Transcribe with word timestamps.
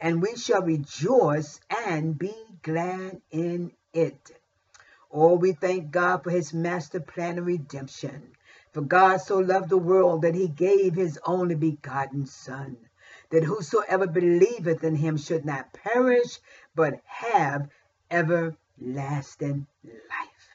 and 0.00 0.22
we 0.22 0.36
shall 0.36 0.62
rejoice 0.62 1.60
and 1.86 2.18
be 2.18 2.34
glad 2.62 3.20
in 3.30 3.72
it. 3.92 4.30
Oh, 5.10 5.34
we 5.34 5.52
thank 5.52 5.90
God 5.90 6.22
for 6.22 6.30
his 6.30 6.52
master 6.52 7.00
plan 7.00 7.38
of 7.38 7.46
redemption. 7.46 8.32
For 8.72 8.82
God 8.82 9.18
so 9.18 9.38
loved 9.38 9.70
the 9.70 9.78
world 9.78 10.22
that 10.22 10.34
he 10.34 10.48
gave 10.48 10.94
his 10.94 11.18
only 11.24 11.54
begotten 11.54 12.26
Son, 12.26 12.76
that 13.30 13.42
whosoever 13.42 14.06
believeth 14.06 14.84
in 14.84 14.94
him 14.94 15.16
should 15.16 15.44
not 15.44 15.72
perish, 15.72 16.38
but 16.74 17.00
have 17.04 17.68
everlasting 18.10 19.66
life. 19.84 20.48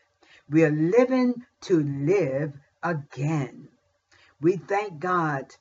We 0.50 0.64
are 0.64 0.72
living 0.72 1.46
to 1.62 1.82
live 1.84 2.54
again. 2.84 3.70
We 4.40 4.58
thank 4.58 5.00
God 5.00 5.56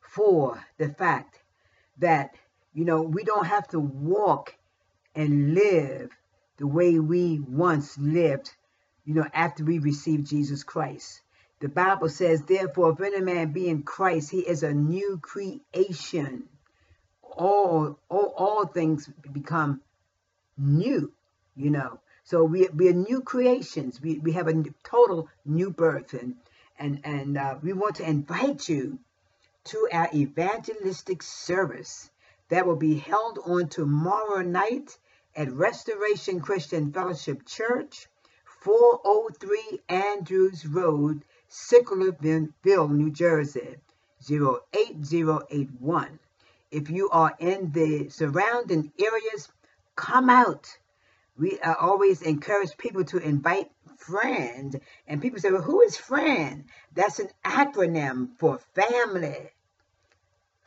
for 0.00 0.64
the 0.78 0.88
fact 0.88 1.40
that 1.98 2.34
you 2.78 2.84
know, 2.84 3.02
we 3.02 3.24
don't 3.24 3.48
have 3.48 3.66
to 3.66 3.80
walk 3.80 4.54
and 5.12 5.52
live 5.52 6.10
the 6.58 6.66
way 6.68 7.00
we 7.00 7.40
once 7.40 7.98
lived, 7.98 8.54
you 9.04 9.14
know, 9.14 9.26
after 9.34 9.64
we 9.64 9.80
received 9.80 10.28
Jesus 10.28 10.62
Christ. 10.62 11.20
The 11.58 11.68
Bible 11.68 12.08
says, 12.08 12.42
therefore, 12.42 12.92
if 12.92 13.00
any 13.00 13.20
man 13.20 13.50
be 13.50 13.68
in 13.68 13.82
Christ, 13.82 14.30
he 14.30 14.38
is 14.38 14.62
a 14.62 14.72
new 14.72 15.18
creation. 15.20 16.44
All, 17.20 17.98
all, 18.08 18.32
all 18.36 18.66
things 18.66 19.10
become 19.32 19.80
new, 20.56 21.10
you 21.56 21.70
know. 21.70 21.98
So 22.22 22.44
we, 22.44 22.68
we 22.68 22.90
are 22.90 22.92
new 22.92 23.22
creations. 23.22 24.00
We, 24.00 24.20
we 24.20 24.34
have 24.34 24.46
a 24.46 24.62
total 24.84 25.28
new 25.44 25.70
birth. 25.72 26.14
And, 26.14 26.36
and, 26.78 27.00
and 27.02 27.38
uh, 27.38 27.56
we 27.60 27.72
want 27.72 27.96
to 27.96 28.08
invite 28.08 28.68
you 28.68 29.00
to 29.64 29.88
our 29.92 30.08
evangelistic 30.14 31.24
service 31.24 32.08
that 32.48 32.66
will 32.66 32.76
be 32.76 32.96
held 32.98 33.38
on 33.44 33.68
tomorrow 33.68 34.42
night 34.42 34.98
at 35.36 35.52
Restoration 35.52 36.40
Christian 36.40 36.92
Fellowship 36.92 37.44
Church, 37.46 38.08
403 38.62 39.80
Andrews 39.88 40.66
Road, 40.66 41.24
Sicklerville, 41.50 42.90
New 42.90 43.10
Jersey, 43.10 43.76
08081. 44.28 46.18
If 46.70 46.90
you 46.90 47.08
are 47.10 47.34
in 47.38 47.72
the 47.72 48.08
surrounding 48.08 48.92
areas, 48.98 49.48
come 49.96 50.28
out. 50.28 50.66
We 51.36 51.58
uh, 51.60 51.74
always 51.80 52.20
encourage 52.22 52.76
people 52.76 53.04
to 53.04 53.18
invite 53.18 53.70
friends. 53.96 54.76
And 55.06 55.22
people 55.22 55.38
say, 55.38 55.50
well, 55.50 55.62
who 55.62 55.82
is 55.82 55.96
friend? 55.96 56.64
That's 56.94 57.20
an 57.20 57.30
acronym 57.44 58.36
for 58.38 58.58
family 58.74 59.50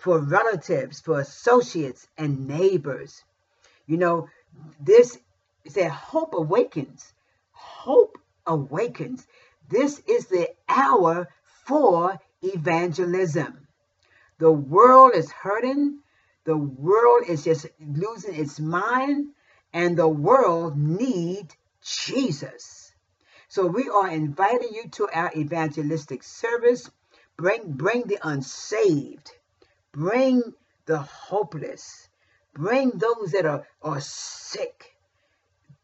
for 0.02 0.18
relatives, 0.18 1.00
for 1.00 1.20
associates 1.20 2.08
and 2.18 2.48
neighbors. 2.48 3.24
You 3.86 3.98
know, 3.98 4.30
this 4.80 5.20
is 5.64 5.78
a 5.78 5.90
hope 5.90 6.34
awakens. 6.34 7.14
Hope 7.52 8.18
awakens. 8.48 9.28
This 9.70 10.02
is 10.08 10.26
the 10.26 10.50
hour 10.68 11.28
for 11.66 12.20
evangelism. 12.42 13.68
The 14.40 14.52
world 14.52 15.12
is 15.14 15.32
hurting. 15.32 16.00
The 16.46 16.58
world 16.58 17.26
is 17.28 17.44
just 17.44 17.68
losing 17.80 18.34
its 18.34 18.60
mind, 18.60 19.28
and 19.72 19.96
the 19.96 20.08
world 20.08 20.80
need 20.80 21.54
Jesus. 21.84 22.92
So 23.50 23.68
we 23.68 23.88
are 23.88 24.10
inviting 24.10 24.74
you 24.74 24.90
to 24.94 25.10
our 25.14 25.32
evangelistic 25.36 26.24
service. 26.24 26.90
Bring, 27.38 27.74
bring 27.74 28.08
the 28.08 28.18
unsaved 28.24 29.32
Bring 29.92 30.54
the 30.86 31.00
hopeless. 31.00 32.08
Bring 32.54 32.92
those 32.92 33.32
that 33.32 33.46
are, 33.46 33.68
are 33.82 34.02
sick. 34.02 34.96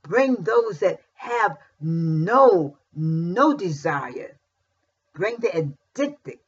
Bring 0.03 0.35
those 0.35 0.79
that 0.79 1.01
have 1.15 1.57
no, 1.81 2.77
no 2.95 3.53
desire. 3.53 4.37
Bring 5.13 5.37
the 5.37 5.55
addicted. 5.55 6.39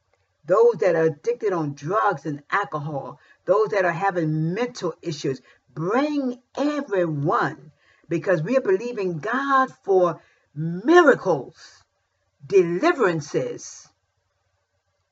Those 0.46 0.76
that 0.76 0.96
are 0.96 1.04
addicted 1.04 1.52
on 1.52 1.74
drugs 1.74 2.26
and 2.26 2.42
alcohol. 2.50 3.20
Those 3.44 3.68
that 3.68 3.84
are 3.84 3.92
having 3.92 4.54
mental 4.54 4.94
issues. 5.02 5.42
Bring 5.74 6.40
everyone 6.56 7.72
because 8.08 8.42
we 8.42 8.56
are 8.56 8.62
believing 8.62 9.18
God 9.18 9.70
for 9.84 10.20
miracles, 10.54 11.84
deliverances 12.46 13.88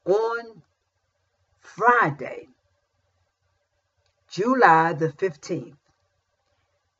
on 0.04 0.62
Friday, 1.78 2.48
July 4.28 4.94
the 4.94 5.10
15th. 5.10 5.76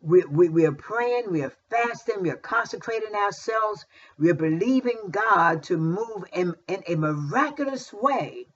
We, 0.01 0.23
we, 0.23 0.49
we 0.49 0.67
are 0.67 0.73
praying, 0.73 1.33
we 1.33 1.43
are 1.43 1.53
fasting, 1.69 2.23
we 2.23 2.31
are 2.31 2.37
consecrating 2.37 3.13
ourselves, 3.13 3.85
we 4.21 4.31
are 4.31 4.35
believing 4.35 5.11
God 5.11 5.65
to 5.65 5.77
move 5.77 6.27
in, 6.33 6.55
in 6.69 6.85
a 6.87 6.95
miraculous 6.95 7.93
way 7.93 8.47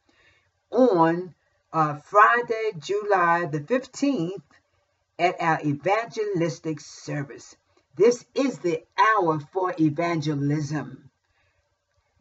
on 0.71 1.35
uh, 1.73 1.97
Friday, 1.97 2.71
July 2.79 3.47
the 3.47 3.59
15th 3.59 4.45
at 5.19 5.41
our 5.41 5.61
evangelistic 5.65 6.79
service. 6.79 7.57
This 7.97 8.25
is 8.37 8.61
the 8.61 8.85
hour 8.97 9.41
for 9.41 9.75
evangelism. 9.81 11.11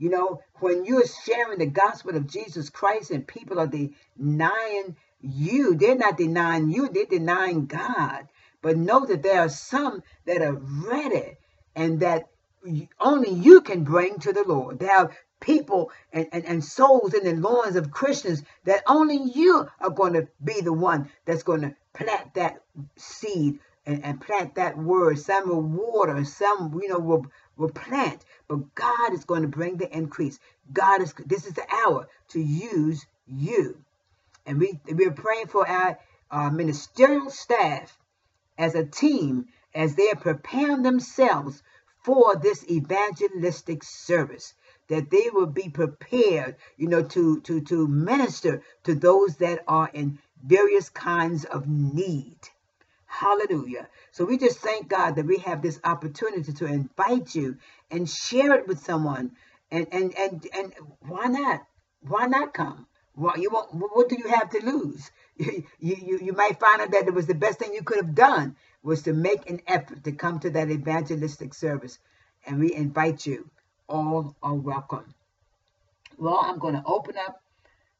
You 0.01 0.09
know, 0.09 0.41
when 0.55 0.83
you're 0.83 1.05
sharing 1.05 1.59
the 1.59 1.67
gospel 1.67 2.15
of 2.15 2.25
Jesus 2.25 2.71
Christ 2.71 3.11
and 3.11 3.27
people 3.27 3.59
are 3.59 3.67
denying 3.67 4.95
you, 5.21 5.75
they're 5.75 5.95
not 5.95 6.17
denying 6.17 6.71
you, 6.71 6.89
they're 6.89 7.05
denying 7.05 7.67
God. 7.67 8.27
But 8.63 8.77
know 8.77 9.05
that 9.05 9.21
there 9.21 9.41
are 9.41 9.49
some 9.49 10.01
that 10.25 10.41
are 10.41 10.55
ready 10.55 11.37
and 11.75 11.99
that 11.99 12.29
only 12.99 13.29
you 13.29 13.61
can 13.61 13.83
bring 13.83 14.17
to 14.21 14.33
the 14.33 14.43
Lord. 14.43 14.79
There 14.79 14.91
are 14.91 15.15
people 15.39 15.91
and, 16.11 16.25
and, 16.31 16.45
and 16.45 16.65
souls 16.65 17.13
in 17.13 17.23
the 17.23 17.35
loins 17.35 17.75
of 17.75 17.91
Christians 17.91 18.41
that 18.63 18.81
only 18.87 19.17
you 19.17 19.67
are 19.79 19.91
going 19.91 20.13
to 20.13 20.27
be 20.43 20.61
the 20.61 20.73
one 20.73 21.11
that's 21.25 21.43
going 21.43 21.61
to 21.61 21.75
plant 21.93 22.33
that 22.33 22.63
seed 22.97 23.59
and, 23.85 24.03
and 24.03 24.21
plant 24.21 24.55
that 24.55 24.77
word. 24.77 25.19
Some 25.19 25.49
will 25.49 25.61
water, 25.61 26.23
some, 26.25 26.79
you 26.81 26.89
know, 26.89 26.99
will 26.99 27.27
will 27.57 27.69
plant, 27.69 28.23
but 28.47 28.73
God 28.75 29.13
is 29.13 29.25
going 29.25 29.41
to 29.43 29.47
bring 29.47 29.77
the 29.77 29.95
increase. 29.95 30.39
God 30.71 31.01
is, 31.01 31.13
this 31.25 31.45
is 31.45 31.53
the 31.53 31.65
hour 31.85 32.07
to 32.29 32.39
use 32.39 33.05
you. 33.27 33.77
And 34.45 34.59
we, 34.59 34.79
we 34.91 35.05
are 35.05 35.11
praying 35.11 35.47
for 35.47 35.67
our, 35.67 35.99
our 36.29 36.51
ministerial 36.51 37.29
staff 37.29 37.97
as 38.57 38.75
a 38.75 38.85
team 38.85 39.47
as 39.73 39.95
they 39.95 40.09
are 40.09 40.15
preparing 40.15 40.83
themselves 40.83 41.63
for 42.03 42.35
this 42.35 42.67
evangelistic 42.69 43.83
service 43.83 44.53
that 44.87 45.09
they 45.09 45.29
will 45.31 45.47
be 45.47 45.69
prepared 45.69 46.55
you 46.75 46.87
know 46.87 47.01
to 47.01 47.39
to 47.41 47.61
to 47.61 47.87
minister 47.87 48.61
to 48.83 48.93
those 48.93 49.37
that 49.37 49.63
are 49.67 49.89
in 49.93 50.19
various 50.43 50.89
kinds 50.89 51.45
of 51.45 51.67
need 51.67 52.37
Hallelujah. 53.11 53.89
So 54.11 54.23
we 54.23 54.37
just 54.37 54.59
thank 54.59 54.87
God 54.87 55.17
that 55.17 55.25
we 55.25 55.37
have 55.39 55.61
this 55.61 55.81
opportunity 55.83 56.53
to 56.53 56.65
invite 56.65 57.35
you 57.35 57.57
and 57.91 58.09
share 58.09 58.53
it 58.53 58.69
with 58.69 58.79
someone. 58.79 59.31
And 59.69 59.85
and 59.91 60.17
and 60.17 60.47
and 60.53 60.73
why 61.01 61.27
not? 61.27 61.67
Why 61.99 62.25
not 62.27 62.53
come? 62.53 62.87
Well, 63.13 63.37
you 63.37 63.49
won't, 63.49 63.73
what 63.73 64.07
do 64.07 64.15
you 64.17 64.29
have 64.29 64.49
to 64.51 64.65
lose? 64.65 65.11
You, 65.37 65.63
you, 65.79 66.19
you 66.21 66.33
might 66.33 66.59
find 66.59 66.81
out 66.81 66.91
that 66.91 67.07
it 67.07 67.13
was 67.13 67.25
the 67.25 67.33
best 67.33 67.57
thing 67.59 67.73
you 67.73 67.81
could 67.81 67.97
have 67.97 68.13
done 68.13 68.55
was 68.83 69.01
to 69.03 69.13
make 69.13 69.49
an 69.49 69.61
effort 69.65 70.03
to 70.03 70.11
come 70.11 70.39
to 70.39 70.51
that 70.51 70.69
evangelistic 70.69 71.53
service. 71.55 71.97
And 72.45 72.59
we 72.59 72.73
invite 72.73 73.25
you. 73.25 73.49
All 73.89 74.35
are 74.43 74.53
welcome. 74.53 75.15
Well, 76.17 76.39
I'm 76.43 76.59
going 76.59 76.75
to 76.75 76.83
open 76.85 77.15
up 77.17 77.41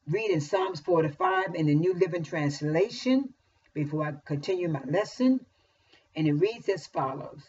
reading 0.06 0.40
Psalms 0.40 0.80
45 0.80 1.56
in 1.56 1.66
the 1.66 1.74
New 1.74 1.94
Living 1.94 2.22
Translation 2.22 3.34
before 3.74 4.04
I 4.04 4.12
continue 4.24 4.68
my 4.68 4.82
lesson. 4.84 5.44
And 6.14 6.26
it 6.26 6.32
reads 6.32 6.68
as 6.68 6.86
follows 6.86 7.42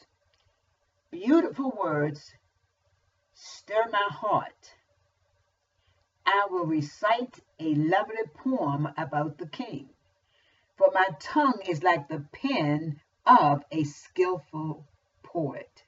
Beautiful 1.11 1.71
words 1.71 2.33
stir 3.33 3.87
my 3.91 4.07
heart. 4.09 4.73
I 6.25 6.47
will 6.49 6.65
recite 6.65 7.39
a 7.59 7.75
lovely 7.75 8.23
poem 8.35 8.87
about 8.97 9.37
the 9.37 9.47
king. 9.47 9.89
For 10.77 10.89
my 10.93 11.07
tongue 11.19 11.61
is 11.67 11.83
like 11.83 12.07
the 12.07 12.25
pen 12.31 12.99
of 13.25 13.63
a 13.71 13.83
skillful 13.83 14.87
poet. 15.23 15.83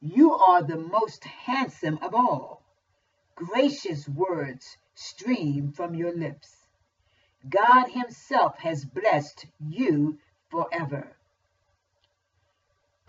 You 0.00 0.34
are 0.34 0.62
the 0.62 0.76
most 0.76 1.24
handsome 1.24 1.98
of 2.02 2.14
all. 2.14 2.62
Gracious 3.34 4.08
words 4.08 4.76
stream 4.94 5.72
from 5.72 5.94
your 5.94 6.14
lips. 6.14 6.65
God 7.48 7.88
Himself 7.90 8.58
has 8.58 8.84
blessed 8.84 9.46
you 9.60 10.18
forever. 10.50 11.16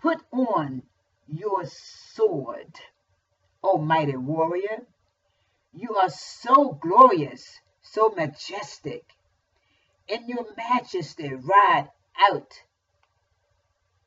Put 0.00 0.18
on 0.32 0.82
your 1.26 1.64
sword, 1.66 2.74
O 3.62 3.78
mighty 3.78 4.16
warrior. 4.16 4.86
You 5.72 5.96
are 5.96 6.10
so 6.10 6.78
glorious, 6.80 7.60
so 7.82 8.10
majestic. 8.16 9.04
In 10.06 10.28
your 10.28 10.46
majesty, 10.56 11.34
ride 11.34 11.88
out 12.18 12.52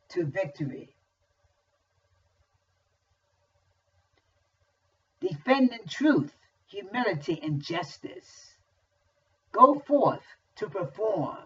to 0.10 0.25
victory. 0.25 0.95
Defending 5.19 5.86
truth, 5.88 6.34
humility, 6.66 7.39
and 7.44 7.62
justice. 7.62 8.50
Go 9.51 9.80
forth 9.80 10.24
to 10.56 10.69
perform 10.69 11.38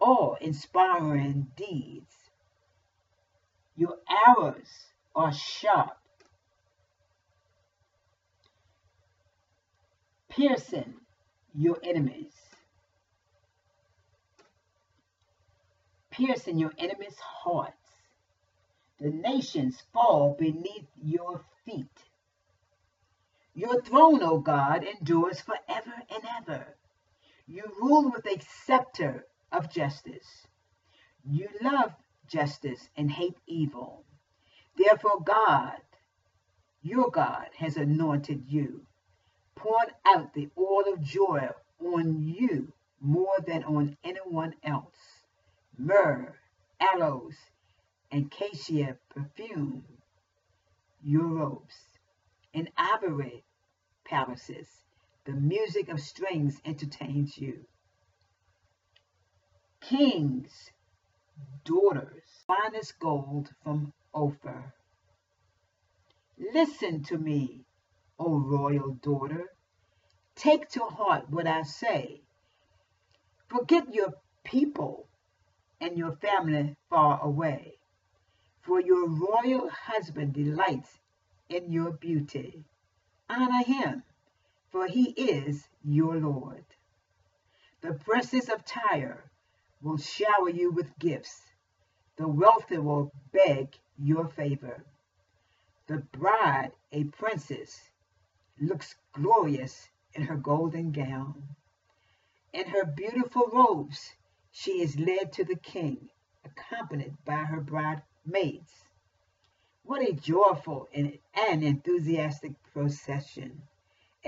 all 0.00 0.36
inspiring 0.40 1.48
deeds. 1.56 2.14
Your 3.76 3.98
arrows 4.26 4.92
are 5.14 5.32
sharp, 5.32 5.96
piercing 10.28 10.94
your 11.54 11.78
enemies. 11.82 12.32
Piercing 16.10 16.58
your 16.58 16.72
enemies' 16.78 17.18
hearts. 17.20 17.74
The 19.00 19.10
nations 19.10 19.80
fall 19.92 20.34
beneath 20.38 20.88
your 21.00 21.44
feet. 21.64 21.86
Your 23.54 23.80
throne, 23.82 24.22
O 24.22 24.38
God, 24.38 24.84
endures 24.84 25.40
forever 25.40 25.94
and 26.10 26.24
ever. 26.40 26.77
You 27.48 27.64
rule 27.80 28.12
with 28.12 28.26
a 28.26 28.38
scepter 28.40 29.26
of 29.50 29.70
justice. 29.72 30.46
You 31.24 31.48
love 31.62 31.94
justice 32.28 32.90
and 32.96 33.10
hate 33.10 33.38
evil. 33.46 34.04
Therefore, 34.76 35.20
God, 35.22 35.80
your 36.82 37.10
God, 37.10 37.48
has 37.56 37.76
anointed 37.76 38.44
you, 38.48 38.86
poured 39.56 39.94
out 40.06 40.34
the 40.34 40.50
oil 40.58 40.92
of 40.92 41.02
joy 41.02 41.48
on 41.80 42.22
you 42.22 42.72
more 43.00 43.36
than 43.46 43.64
on 43.64 43.96
anyone 44.04 44.54
else. 44.62 45.24
Myrrh, 45.78 46.34
aloes, 46.80 47.36
and 48.12 48.30
cassia 48.30 48.98
perfume 49.08 49.84
your 51.02 51.26
robes. 51.26 51.76
and 52.54 52.70
ivory 52.76 53.44
palaces, 54.04 54.68
the 55.28 55.34
music 55.34 55.90
of 55.90 56.00
strings 56.00 56.58
entertains 56.64 57.36
you. 57.36 57.66
King's 59.82 60.70
daughters, 61.66 62.22
finest 62.46 62.98
gold 62.98 63.50
from 63.62 63.92
Ophir. 64.14 64.72
Listen 66.54 67.02
to 67.04 67.18
me, 67.18 67.66
O 68.18 68.38
royal 68.38 68.94
daughter. 69.02 69.52
Take 70.34 70.70
to 70.70 70.80
heart 70.80 71.28
what 71.28 71.46
I 71.46 71.60
say. 71.60 72.22
Forget 73.48 73.94
your 73.94 74.14
people 74.44 75.10
and 75.78 75.98
your 75.98 76.12
family 76.12 76.74
far 76.88 77.20
away, 77.22 77.74
for 78.62 78.80
your 78.80 79.06
royal 79.06 79.68
husband 79.68 80.32
delights 80.32 80.98
in 81.50 81.70
your 81.70 81.90
beauty. 81.90 82.64
Honor 83.28 83.62
him, 83.62 84.02
for 84.70 84.86
he 84.86 85.10
is 85.10 85.66
your 85.82 86.16
Lord. 86.16 86.64
The 87.80 87.94
princes 87.94 88.48
of 88.48 88.64
Tyre 88.64 89.30
will 89.80 89.96
shower 89.96 90.50
you 90.50 90.70
with 90.70 90.98
gifts. 90.98 91.42
The 92.16 92.28
wealthy 92.28 92.78
will 92.78 93.12
beg 93.32 93.78
your 93.96 94.28
favor. 94.28 94.84
The 95.86 95.98
bride, 95.98 96.72
a 96.92 97.04
princess, 97.04 97.90
looks 98.60 98.96
glorious 99.12 99.88
in 100.14 100.22
her 100.22 100.36
golden 100.36 100.92
gown. 100.92 101.56
In 102.52 102.66
her 102.68 102.84
beautiful 102.84 103.48
robes, 103.52 104.12
she 104.50 104.82
is 104.82 104.98
led 104.98 105.32
to 105.34 105.44
the 105.44 105.56
king, 105.56 106.10
accompanied 106.44 107.24
by 107.24 107.44
her 107.44 107.60
bridesmaids. 107.60 108.84
What 109.84 110.02
a 110.02 110.12
joyful 110.12 110.88
and, 110.92 111.18
and 111.34 111.62
enthusiastic 111.62 112.52
procession 112.72 113.62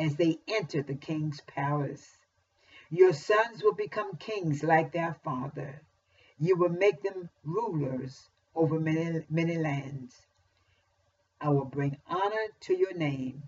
as 0.01 0.17
they 0.17 0.39
enter 0.49 0.83
the 0.83 0.95
king's 0.95 1.43
palace. 1.43 2.09
Your 2.89 3.13
sons 3.13 3.63
will 3.63 3.75
become 3.75 4.17
kings 4.17 4.63
like 4.63 4.93
their 4.93 5.15
father. 5.23 5.83
You 6.39 6.57
will 6.57 6.71
make 6.71 7.03
them 7.03 7.29
rulers 7.45 8.31
over 8.55 8.81
many, 8.81 9.27
many 9.29 9.59
lands. 9.59 10.17
I 11.39 11.51
will 11.51 11.67
bring 11.67 11.99
honor 12.07 12.47
to 12.61 12.75
your 12.75 12.95
name 12.95 13.43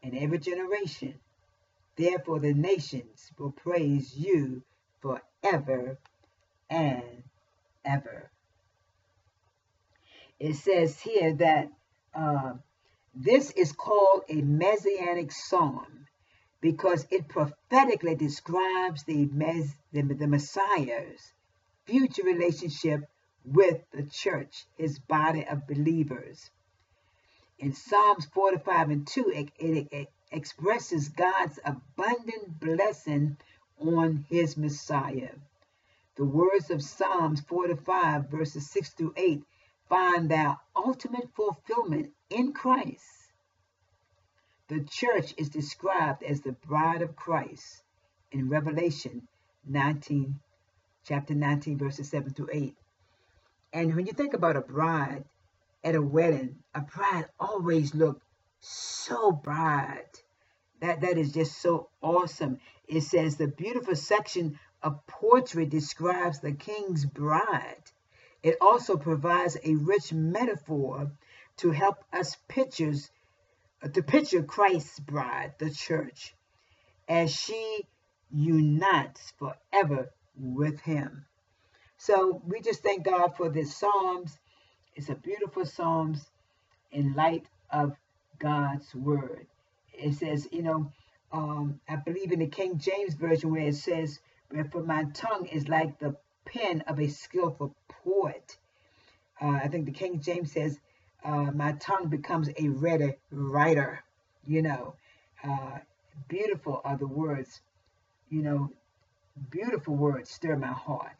in 0.00 0.16
every 0.16 0.38
generation. 0.38 1.18
Therefore, 1.96 2.38
the 2.38 2.54
nations 2.54 3.32
will 3.36 3.52
praise 3.52 4.16
you 4.16 4.62
forever 5.00 5.98
and 6.70 7.24
ever. 7.84 8.30
It 10.38 10.54
says 10.54 11.00
here 11.00 11.34
that 11.34 11.68
uh, 12.14 12.54
this 13.14 13.50
is 13.50 13.72
called 13.72 14.22
a 14.28 14.40
messianic 14.42 15.32
psalm 15.32 16.06
because 16.60 17.06
it 17.10 17.28
prophetically 17.28 18.14
describes 18.14 19.04
the, 19.04 19.26
mes- 19.26 19.76
the, 19.92 20.02
the 20.02 20.26
Messiah's 20.26 21.32
future 21.86 22.22
relationship 22.22 23.00
with 23.44 23.82
the 23.92 24.04
church, 24.04 24.66
his 24.76 24.98
body 24.98 25.44
of 25.46 25.66
believers. 25.66 26.50
In 27.58 27.72
Psalms 27.72 28.26
45 28.26 28.90
and 28.90 29.06
2, 29.06 29.30
it, 29.34 29.48
it, 29.58 29.88
it 29.90 30.08
expresses 30.30 31.08
God's 31.08 31.58
abundant 31.64 32.60
blessing 32.60 33.36
on 33.78 34.24
his 34.28 34.56
Messiah. 34.56 35.32
The 36.16 36.24
words 36.24 36.70
of 36.70 36.82
Psalms 36.82 37.40
45, 37.42 38.28
verses 38.28 38.70
6 38.70 38.90
through 38.90 39.14
8, 39.16 39.42
find 39.90 40.30
their 40.30 40.56
ultimate 40.74 41.28
fulfillment 41.34 42.12
in 42.30 42.52
Christ. 42.52 43.04
The 44.68 44.86
church 44.88 45.34
is 45.36 45.50
described 45.50 46.22
as 46.22 46.40
the 46.40 46.52
bride 46.52 47.02
of 47.02 47.16
Christ 47.16 47.82
in 48.30 48.48
Revelation 48.48 49.26
19, 49.66 50.38
chapter 51.04 51.34
19, 51.34 51.76
verses 51.76 52.08
7 52.08 52.32
through 52.32 52.50
8. 52.52 52.76
And 53.72 53.96
when 53.96 54.06
you 54.06 54.12
think 54.12 54.32
about 54.32 54.56
a 54.56 54.60
bride 54.60 55.24
at 55.82 55.96
a 55.96 56.02
wedding, 56.02 56.56
a 56.72 56.82
bride 56.82 57.26
always 57.38 57.92
look 57.92 58.22
so 58.60 59.32
bright. 59.32 60.22
That 60.80 61.00
that 61.00 61.18
is 61.18 61.32
just 61.32 61.60
so 61.60 61.88
awesome. 62.00 62.58
It 62.86 63.02
says 63.02 63.36
the 63.36 63.48
beautiful 63.48 63.96
section 63.96 64.58
of 64.82 65.04
poetry 65.06 65.66
describes 65.66 66.40
the 66.40 66.52
king's 66.52 67.04
bride. 67.04 67.82
It 68.42 68.56
also 68.60 68.96
provides 68.96 69.56
a 69.62 69.74
rich 69.74 70.12
metaphor 70.12 71.10
to 71.58 71.70
help 71.70 72.04
us 72.12 72.36
pictures 72.48 73.10
to 73.92 74.02
picture 74.02 74.42
Christ's 74.42 74.98
bride, 74.98 75.54
the 75.58 75.70
church, 75.70 76.34
as 77.08 77.34
she 77.34 77.86
unites 78.30 79.32
forever 79.38 80.12
with 80.36 80.80
him. 80.80 81.24
So 81.96 82.42
we 82.46 82.60
just 82.60 82.82
thank 82.82 83.04
God 83.04 83.36
for 83.36 83.48
this 83.48 83.76
Psalms. 83.76 84.38
It's 84.94 85.08
a 85.08 85.14
beautiful 85.14 85.64
Psalms 85.64 86.30
in 86.92 87.14
light 87.14 87.46
of 87.70 87.96
God's 88.38 88.94
word. 88.94 89.46
It 89.92 90.14
says, 90.14 90.48
you 90.52 90.62
know, 90.62 90.92
um, 91.32 91.80
I 91.88 91.96
believe 91.96 92.32
in 92.32 92.40
the 92.40 92.46
King 92.46 92.78
James 92.78 93.14
Version 93.14 93.50
where 93.50 93.68
it 93.68 93.76
says, 93.76 94.20
For 94.70 94.82
my 94.82 95.04
tongue 95.14 95.46
is 95.46 95.68
like 95.68 95.98
the 95.98 96.16
pen 96.52 96.82
of 96.88 96.98
a 96.98 97.08
skillful 97.08 97.74
poet. 98.04 98.56
Uh, 99.40 99.60
I 99.62 99.68
think 99.68 99.86
the 99.86 99.92
King 99.92 100.20
James 100.20 100.52
says, 100.52 100.78
uh, 101.24 101.50
My 101.52 101.72
tongue 101.72 102.08
becomes 102.08 102.48
a 102.48 102.68
ready 102.68 103.14
writer. 103.30 104.02
You 104.46 104.62
know, 104.62 104.94
uh, 105.44 105.78
beautiful 106.28 106.80
are 106.84 106.96
the 106.96 107.06
words, 107.06 107.60
you 108.28 108.42
know, 108.42 108.70
beautiful 109.50 109.94
words 109.94 110.30
stir 110.30 110.56
my 110.56 110.72
heart. 110.72 111.16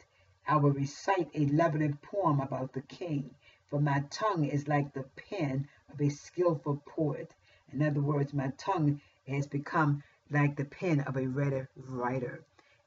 I 0.46 0.56
will 0.56 0.72
recite 0.72 1.30
a 1.34 1.46
lovely 1.46 1.92
poem 2.02 2.40
about 2.40 2.72
the 2.72 2.82
king, 2.82 3.30
for 3.68 3.80
my 3.80 4.02
tongue 4.10 4.44
is 4.44 4.66
like 4.66 4.92
the 4.92 5.04
pen 5.30 5.68
of 5.92 6.00
a 6.00 6.08
skillful 6.08 6.82
poet. 6.86 7.32
In 7.72 7.82
other 7.82 8.00
words, 8.00 8.34
my 8.34 8.48
tongue 8.58 9.00
has 9.28 9.46
become 9.46 10.02
like 10.28 10.56
the 10.56 10.64
pen 10.64 11.00
of 11.00 11.16
a 11.16 11.28
ready 11.28 11.66
writer. 11.76 12.42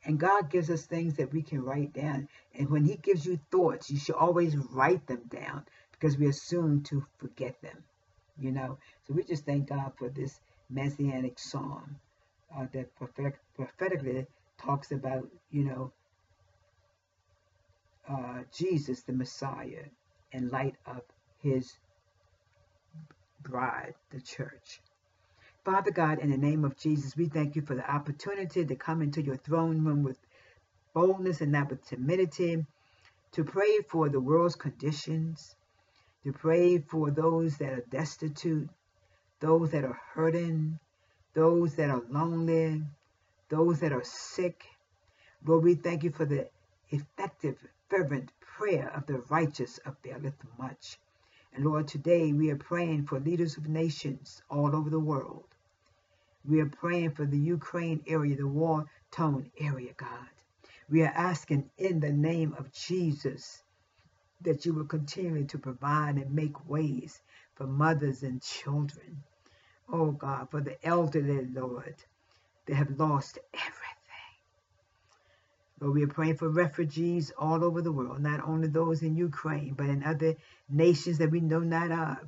And 0.06 0.20
God 0.20 0.50
gives 0.50 0.70
us 0.70 0.86
things 0.86 1.16
that 1.16 1.32
we 1.32 1.42
can 1.42 1.64
write 1.64 1.94
down. 1.94 2.28
And 2.56 2.70
when 2.70 2.84
He 2.84 2.98
gives 2.98 3.26
you 3.26 3.40
thoughts, 3.52 3.90
you 3.90 3.98
should 3.98 4.16
always 4.16 4.58
write 4.58 5.08
them 5.08 5.22
down 5.30 5.66
because 5.92 6.18
we 6.18 6.28
assume 6.28 6.84
to 6.84 7.06
forget 7.18 7.62
them. 7.62 7.84
You 8.38 8.52
know, 8.52 8.78
so 9.08 9.14
we 9.14 9.24
just 9.24 9.46
thank 9.46 9.70
God 9.70 9.94
for 9.98 10.10
this 10.10 10.40
messianic 10.70 11.38
psalm 11.38 11.98
uh, 12.56 12.66
that 12.74 12.96
prophetic, 12.96 13.40
prophetically 13.56 14.26
talks 14.58 14.92
about, 14.92 15.28
you 15.52 15.64
know, 15.64 15.92
uh, 18.10 18.42
Jesus, 18.52 19.04
the 19.04 19.14
Messiah, 19.14 19.86
in 20.32 20.50
light 20.50 20.76
of 20.86 21.02
his 21.42 21.78
bride, 23.42 23.94
the 24.10 24.22
church. 24.22 24.82
Father 25.66 25.92
God, 25.92 26.20
in 26.20 26.30
the 26.30 26.38
name 26.38 26.66
of 26.66 26.76
Jesus, 26.76 27.16
we 27.16 27.28
thank 27.28 27.56
you 27.56 27.62
for 27.62 27.74
the 27.74 27.90
opportunity 27.90 28.66
to 28.66 28.76
come 28.76 29.02
into 29.02 29.22
your 29.22 29.38
throne 29.38 29.86
room 29.86 30.04
with 30.04 30.18
boldness 30.94 31.40
and 31.40 31.54
not 31.54 31.70
with 31.70 31.86
timidity, 31.86 32.66
to 33.32 33.46
pray 33.46 33.80
for 33.88 34.10
the 34.10 34.20
world's 34.20 34.56
conditions, 34.56 35.56
to 36.26 36.34
pray 36.34 36.80
for 36.80 37.12
those 37.12 37.58
that 37.60 37.72
are 37.72 37.86
destitute, 37.90 38.70
those 39.40 39.72
that 39.72 39.86
are 39.86 40.02
hurting, 40.14 40.78
those 41.34 41.76
that 41.76 41.90
are 41.90 42.04
lonely, 42.10 42.84
those 43.48 43.80
that 43.80 43.94
are 43.94 44.04
sick. 44.04 44.66
Lord, 45.46 45.64
we 45.64 45.76
thank 45.76 46.04
you 46.04 46.12
for 46.12 46.26
the 46.26 46.50
effective, 46.90 47.58
fervent 47.90 48.34
prayer 48.42 48.92
of 48.94 49.06
the 49.06 49.20
righteous 49.30 49.80
availeth 49.86 50.36
much. 50.60 51.00
And 51.54 51.64
Lord, 51.64 51.88
today 51.88 52.34
we 52.34 52.52
are 52.52 52.58
praying 52.58 53.06
for 53.06 53.18
leaders 53.18 53.56
of 53.56 53.70
nations 53.70 54.42
all 54.50 54.76
over 54.76 54.90
the 54.90 55.00
world. 55.00 55.53
We 56.46 56.60
are 56.60 56.66
praying 56.66 57.12
for 57.12 57.26
the 57.26 57.38
Ukraine 57.38 58.04
area, 58.08 58.36
the 58.36 58.48
war 58.48 58.86
torn 59.12 59.50
area, 59.60 59.94
God. 59.96 60.30
We 60.90 61.04
are 61.04 61.14
asking 61.16 61.70
in 61.78 62.00
the 62.00 62.12
name 62.12 62.54
of 62.58 62.72
Jesus 62.74 63.64
that 64.42 64.66
you 64.66 64.74
will 64.74 64.86
continue 64.86 65.46
to 65.46 65.58
provide 65.58 66.18
and 66.18 66.36
make 66.36 66.70
ways 66.70 67.22
for 67.56 67.66
mothers 67.66 68.24
and 68.24 68.42
children. 68.42 69.24
Oh 69.92 70.12
God, 70.12 70.50
for 70.52 70.62
the 70.62 70.78
elderly, 70.86 71.46
Lord, 71.46 71.96
they 72.66 72.74
have 72.74 73.00
lost 73.00 73.40
everything. 73.54 73.94
Lord, 75.80 75.96
we 75.96 76.04
are 76.04 76.08
praying 76.08 76.38
for 76.38 76.50
refugees 76.50 77.32
all 77.38 77.64
over 77.64 77.82
the 77.82 77.92
world, 77.92 78.22
not 78.22 78.42
only 78.44 78.68
those 78.68 79.02
in 79.02 79.16
Ukraine, 79.16 79.74
but 79.76 79.88
in 79.88 80.04
other 80.04 80.36
nations 80.70 81.18
that 81.20 81.32
we 81.32 81.40
know 81.40 81.60
not 81.60 81.92
of. 81.92 82.28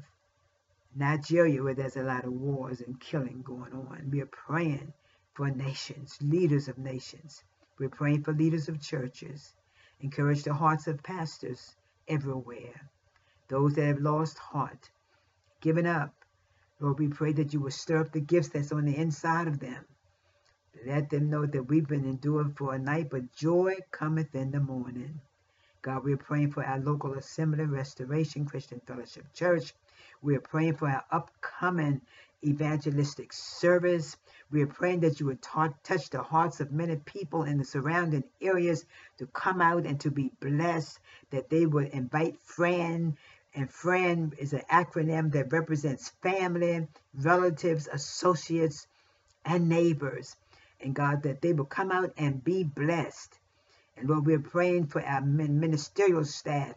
Nigeria, 0.96 1.62
where 1.64 1.74
there's 1.74 1.98
a 1.98 2.04
lot 2.04 2.26
of 2.26 2.34
wars 2.34 2.82
and 2.82 3.00
killing 3.00 3.42
going 3.44 3.74
on. 3.74 4.10
We 4.12 4.22
are 4.22 4.28
praying 4.28 4.94
for 5.34 5.50
nations, 5.50 6.18
leaders 6.22 6.68
of 6.68 6.78
nations. 6.78 7.44
We're 7.78 7.90
praying 7.90 8.24
for 8.24 8.34
leaders 8.34 8.70
of 8.70 8.82
churches. 8.82 9.54
Encourage 10.00 10.44
the 10.44 10.54
hearts 10.54 10.88
of 10.88 11.04
pastors 11.04 11.76
everywhere. 12.08 12.90
Those 13.50 13.76
that 13.76 13.86
have 13.86 14.00
lost 14.00 14.38
heart, 14.38 14.90
given 15.62 15.86
up. 15.86 16.14
Lord, 16.80 17.00
we 17.00 17.10
pray 17.10 17.34
that 17.34 17.54
you 17.54 17.60
will 17.60 17.72
stir 17.72 18.02
up 18.02 18.12
the 18.12 18.22
gifts 18.22 18.50
that's 18.50 18.72
on 18.72 18.86
the 18.86 18.98
inside 18.98 19.48
of 19.48 19.60
them 19.60 19.86
let 20.86 21.10
them 21.10 21.30
know 21.30 21.46
that 21.46 21.64
we've 21.64 21.88
been 21.88 22.06
enduring 22.06 22.54
for 22.54 22.74
a 22.74 22.80
night, 22.80 23.10
but 23.10 23.32
joy 23.34 23.76
cometh 23.92 24.36
in 24.36 24.52
the 24.52 24.60
morning. 24.60 25.22
God, 25.82 26.04
we're 26.04 26.18
praying 26.18 26.52
for 26.52 26.64
our 26.66 26.80
local 26.80 27.14
assembly, 27.14 27.66
Restoration 27.66 28.46
Christian 28.46 28.82
Fellowship 28.86 29.26
Church. 29.34 29.74
We're 30.22 30.42
praying 30.42 30.78
for 30.78 30.88
our 30.88 31.04
upcoming 31.12 32.02
evangelistic 32.44 33.34
service. 33.34 34.18
We 34.52 34.62
are 34.62 34.68
praying 34.68 35.02
that 35.02 35.20
you 35.20 35.26
would 35.28 35.42
touch 35.42 36.10
the 36.10 36.22
hearts 36.22 36.60
of 36.60 36.72
many 36.72 36.96
people 36.98 37.44
in 37.44 37.58
the 37.58 37.66
surrounding 37.66 38.24
areas 38.42 38.86
to 39.18 39.26
come 39.28 39.62
out 39.62 39.86
and 39.86 40.00
to 40.02 40.12
be 40.12 40.32
blessed, 40.40 41.00
that 41.32 41.50
they 41.50 41.66
would 41.66 41.88
invite 41.88 42.40
friend, 42.40 43.18
and 43.54 43.72
friend 43.72 44.36
is 44.38 44.54
an 44.54 44.64
acronym 44.72 45.32
that 45.32 45.52
represents 45.52 46.10
family, 46.22 46.88
relatives, 47.14 47.88
associates, 47.92 48.88
and 49.46 49.70
neighbors 49.70 50.36
and 50.82 50.94
God, 50.94 51.24
that 51.24 51.42
they 51.42 51.54
will 51.54 51.66
come 51.66 51.92
out 51.92 52.14
and 52.18 52.44
be 52.44 52.64
blessed. 52.64 53.38
And 53.98 54.10
Lord, 54.10 54.26
we're 54.26 54.40
praying 54.40 54.88
for 54.88 55.02
our 55.02 55.22
ministerial 55.22 56.26
staff 56.26 56.76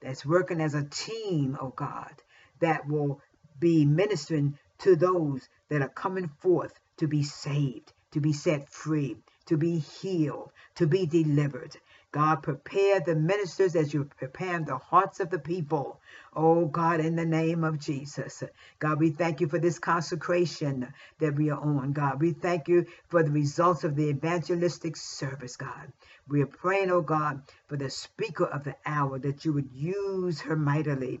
that's 0.00 0.26
working 0.26 0.60
as 0.60 0.74
a 0.74 0.84
team, 0.84 1.56
oh 1.60 1.72
God, 1.74 2.12
that 2.60 2.86
will 2.86 3.20
be 3.58 3.84
ministering 3.84 4.58
to 4.78 4.96
those 4.96 5.48
that 5.68 5.82
are 5.82 5.88
coming 5.88 6.28
forth 6.40 6.78
to 6.98 7.06
be 7.06 7.22
saved, 7.22 7.92
to 8.12 8.20
be 8.20 8.32
set 8.32 8.68
free, 8.68 9.16
to 9.46 9.56
be 9.56 9.78
healed, 9.78 10.50
to 10.74 10.86
be 10.86 11.06
delivered. 11.06 11.76
God, 12.12 12.42
prepare 12.42 13.00
the 13.00 13.14
ministers 13.14 13.76
as 13.76 13.92
you 13.92 14.04
prepare 14.04 14.58
the 14.60 14.78
hearts 14.78 15.20
of 15.20 15.28
the 15.28 15.38
people. 15.38 16.00
Oh 16.34 16.64
God, 16.66 17.00
in 17.00 17.16
the 17.16 17.26
name 17.26 17.62
of 17.64 17.78
Jesus. 17.78 18.42
God, 18.78 18.98
we 19.00 19.10
thank 19.10 19.40
you 19.40 19.48
for 19.48 19.58
this 19.58 19.78
consecration 19.78 20.92
that 21.18 21.34
we 21.34 21.50
are 21.50 21.60
on. 21.60 21.92
God, 21.92 22.20
we 22.20 22.32
thank 22.32 22.68
you 22.68 22.86
for 23.08 23.22
the 23.22 23.30
results 23.30 23.84
of 23.84 23.96
the 23.96 24.08
evangelistic 24.08 24.96
service, 24.96 25.56
God. 25.56 25.92
We 26.28 26.42
are 26.42 26.46
praying, 26.46 26.90
oh 26.90 27.02
God, 27.02 27.42
for 27.68 27.76
the 27.76 27.90
speaker 27.90 28.46
of 28.46 28.64
the 28.64 28.76
hour 28.86 29.18
that 29.18 29.44
you 29.44 29.52
would 29.52 29.70
use 29.72 30.40
her 30.40 30.56
mightily 30.56 31.20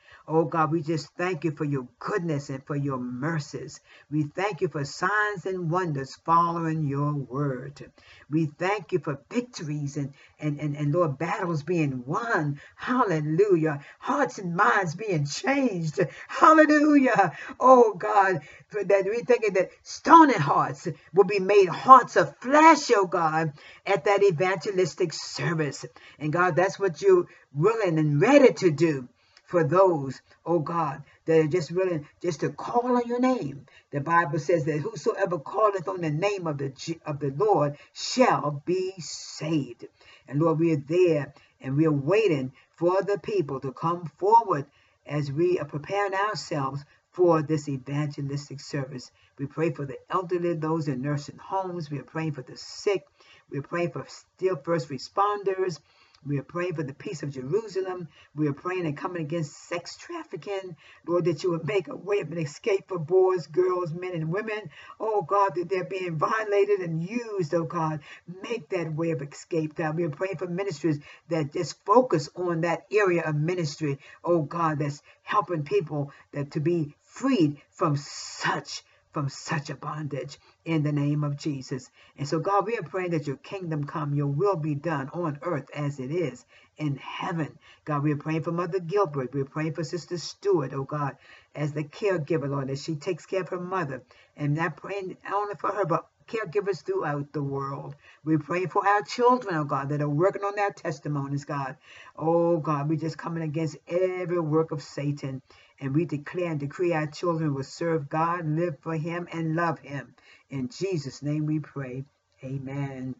Oh 0.27 0.45
God, 0.45 0.71
we 0.71 0.81
just 0.81 1.09
thank 1.17 1.43
you 1.43 1.51
for 1.51 1.65
your 1.65 1.87
goodness 1.99 2.49
and 2.49 2.63
for 2.65 2.75
your 2.75 2.97
mercies. 2.97 3.79
We 4.09 4.23
thank 4.23 4.61
you 4.61 4.67
for 4.67 4.85
signs 4.85 5.45
and 5.45 5.69
wonders 5.69 6.15
following 6.23 6.85
your 6.87 7.13
word. 7.13 7.91
We 8.29 8.45
thank 8.45 8.91
you 8.91 8.99
for 8.99 9.19
victories 9.29 9.97
and, 9.97 10.13
and, 10.39 10.59
and, 10.59 10.75
and 10.77 10.93
Lord, 10.93 11.17
battles 11.17 11.63
being 11.63 12.05
won. 12.05 12.61
Hallelujah. 12.75 13.83
Hearts 13.99 14.37
and 14.37 14.55
minds 14.55 14.95
being 14.95 15.25
changed. 15.25 15.99
Hallelujah. 16.27 17.35
Oh 17.59 17.93
God, 17.95 18.41
for 18.69 18.83
that 18.83 19.05
we 19.05 19.23
thinking 19.23 19.53
that 19.53 19.71
stony 19.81 20.33
hearts 20.35 20.87
will 21.13 21.25
be 21.25 21.39
made 21.39 21.67
hearts 21.67 22.15
of 22.15 22.37
flesh, 22.37 22.91
oh 22.95 23.07
God, 23.07 23.53
at 23.85 24.05
that 24.05 24.23
evangelistic 24.23 25.13
service. 25.13 25.85
And 26.19 26.31
God, 26.31 26.55
that's 26.55 26.79
what 26.79 27.01
you're 27.01 27.27
willing 27.53 27.97
and 27.97 28.21
ready 28.21 28.53
to 28.53 28.71
do 28.71 29.09
for 29.51 29.65
those, 29.65 30.21
oh 30.45 30.59
God, 30.59 31.03
that 31.25 31.37
are 31.37 31.47
just 31.47 31.71
willing 31.71 32.07
just 32.21 32.39
to 32.39 32.49
call 32.49 32.95
on 32.95 33.05
your 33.05 33.19
name. 33.19 33.65
The 33.91 33.99
Bible 33.99 34.39
says 34.39 34.63
that 34.63 34.79
whosoever 34.79 35.39
calleth 35.39 35.89
on 35.89 35.99
the 35.99 36.09
name 36.09 36.47
of 36.47 36.57
the 36.57 36.71
of 37.05 37.19
the 37.19 37.31
Lord 37.31 37.77
shall 37.93 38.63
be 38.65 38.93
saved. 38.99 39.87
And 40.27 40.39
Lord, 40.39 40.59
we 40.59 40.71
are 40.71 40.83
there 40.87 41.33
and 41.59 41.75
we 41.75 41.85
are 41.85 41.91
waiting 41.91 42.53
for 42.77 43.01
the 43.01 43.19
people 43.19 43.59
to 43.59 43.73
come 43.73 44.09
forward 44.17 44.67
as 45.05 45.29
we 45.29 45.59
are 45.59 45.65
preparing 45.65 46.13
ourselves 46.13 46.85
for 47.11 47.41
this 47.41 47.67
evangelistic 47.67 48.61
service. 48.61 49.11
We 49.37 49.47
pray 49.47 49.71
for 49.71 49.85
the 49.85 49.97
elderly, 50.09 50.53
those 50.53 50.87
in 50.87 51.01
nursing 51.01 51.39
homes. 51.39 51.91
We 51.91 51.99
are 51.99 52.03
praying 52.03 52.33
for 52.33 52.41
the 52.41 52.55
sick. 52.55 53.05
We 53.49 53.59
are 53.59 53.63
praying 53.63 53.91
for 53.91 54.05
still 54.07 54.55
first 54.55 54.87
responders. 54.87 55.79
We 56.23 56.37
are 56.37 56.43
praying 56.43 56.75
for 56.75 56.83
the 56.83 56.93
peace 56.93 57.23
of 57.23 57.31
Jerusalem. 57.31 58.07
We 58.35 58.47
are 58.47 58.53
praying 58.53 58.85
and 58.85 58.95
coming 58.95 59.23
against 59.23 59.67
sex 59.67 59.97
trafficking. 59.97 60.75
Lord, 61.07 61.25
that 61.25 61.41
you 61.41 61.49
would 61.49 61.65
make 61.65 61.87
a 61.87 61.95
way 61.95 62.19
of 62.19 62.31
an 62.31 62.37
escape 62.37 62.87
for 62.87 62.99
boys, 62.99 63.47
girls, 63.47 63.91
men, 63.91 64.13
and 64.13 64.31
women. 64.31 64.69
Oh, 64.99 65.23
God, 65.23 65.55
that 65.55 65.67
they're 65.67 65.83
being 65.83 66.17
violated 66.17 66.81
and 66.81 67.01
used, 67.01 67.55
oh, 67.55 67.63
God. 67.63 68.01
Make 68.43 68.69
that 68.69 68.93
way 68.93 69.11
of 69.11 69.23
escape, 69.23 69.73
God. 69.73 69.95
We 69.95 70.03
are 70.03 70.09
praying 70.09 70.37
for 70.37 70.47
ministries 70.47 70.99
that 71.29 71.53
just 71.53 71.83
focus 71.85 72.29
on 72.35 72.61
that 72.61 72.85
area 72.91 73.23
of 73.23 73.35
ministry, 73.35 73.97
oh, 74.23 74.43
God, 74.43 74.77
that's 74.77 75.01
helping 75.23 75.63
people 75.63 76.11
that 76.33 76.51
to 76.51 76.59
be 76.59 76.95
freed 77.01 77.59
from 77.71 77.97
such 77.97 78.83
from 79.11 79.29
such 79.29 79.69
a 79.69 79.75
bondage 79.75 80.39
in 80.65 80.83
the 80.83 80.91
name 80.91 81.23
of 81.23 81.37
Jesus. 81.37 81.89
And 82.17 82.27
so, 82.27 82.39
God, 82.39 82.65
we 82.65 82.77
are 82.77 82.83
praying 82.83 83.11
that 83.11 83.27
your 83.27 83.37
kingdom 83.37 83.83
come, 83.85 84.13
your 84.13 84.27
will 84.27 84.55
be 84.55 84.75
done 84.75 85.09
on 85.13 85.39
earth 85.41 85.69
as 85.73 85.99
it 85.99 86.11
is 86.11 86.45
in 86.77 86.95
heaven. 86.95 87.57
God, 87.85 88.03
we 88.03 88.13
are 88.13 88.17
praying 88.17 88.43
for 88.43 88.51
Mother 88.51 88.79
Gilbert. 88.79 89.33
We're 89.33 89.45
praying 89.45 89.73
for 89.73 89.83
Sister 89.83 90.17
Stewart, 90.17 90.73
oh 90.73 90.83
God, 90.83 91.17
as 91.55 91.73
the 91.73 91.83
caregiver, 91.83 92.49
Lord, 92.49 92.69
as 92.69 92.83
she 92.83 92.95
takes 92.95 93.25
care 93.25 93.41
of 93.41 93.49
her 93.49 93.59
mother. 93.59 94.03
And 94.37 94.55
not 94.55 94.77
praying 94.77 95.17
only 95.31 95.55
for 95.55 95.71
her, 95.71 95.85
but 95.85 96.07
caregivers 96.27 96.83
throughout 96.83 97.33
the 97.33 97.43
world. 97.43 97.95
We're 98.23 98.39
praying 98.39 98.69
for 98.69 98.87
our 98.87 99.01
children, 99.01 99.55
oh 99.55 99.65
God, 99.65 99.89
that 99.89 100.01
are 100.01 100.09
working 100.09 100.43
on 100.43 100.55
their 100.55 100.71
testimonies, 100.71 101.45
God. 101.45 101.75
Oh 102.15 102.57
God, 102.57 102.89
we're 102.89 102.99
just 102.99 103.17
coming 103.17 103.43
against 103.43 103.77
every 103.87 104.39
work 104.39 104.71
of 104.71 104.81
Satan. 104.81 105.41
And 105.81 105.95
we 105.95 106.05
declare 106.05 106.51
and 106.51 106.59
decree 106.59 106.93
our 106.93 107.07
children 107.07 107.55
will 107.55 107.63
serve 107.63 108.07
God, 108.07 108.45
live 108.45 108.77
for 108.81 108.95
Him, 108.95 109.27
and 109.33 109.55
love 109.55 109.79
Him. 109.79 110.13
In 110.51 110.69
Jesus' 110.69 111.23
name 111.23 111.47
we 111.47 111.57
pray. 111.57 112.05
Amen. 112.43 113.15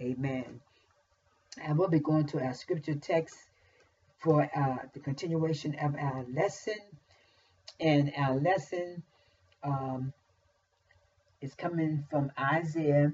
Amen. 0.00 0.60
And 1.62 1.78
we'll 1.78 1.88
be 1.88 2.00
going 2.00 2.26
to 2.28 2.42
our 2.42 2.54
scripture 2.54 2.94
text 2.94 3.36
for 4.18 4.42
uh, 4.42 4.86
the 4.94 5.00
continuation 5.00 5.74
of 5.74 5.94
our 5.94 6.24
lesson. 6.32 6.78
And 7.78 8.10
our 8.16 8.34
lesson 8.34 9.02
um, 9.62 10.14
is 11.42 11.54
coming 11.54 12.06
from 12.08 12.32
Isaiah 12.38 13.12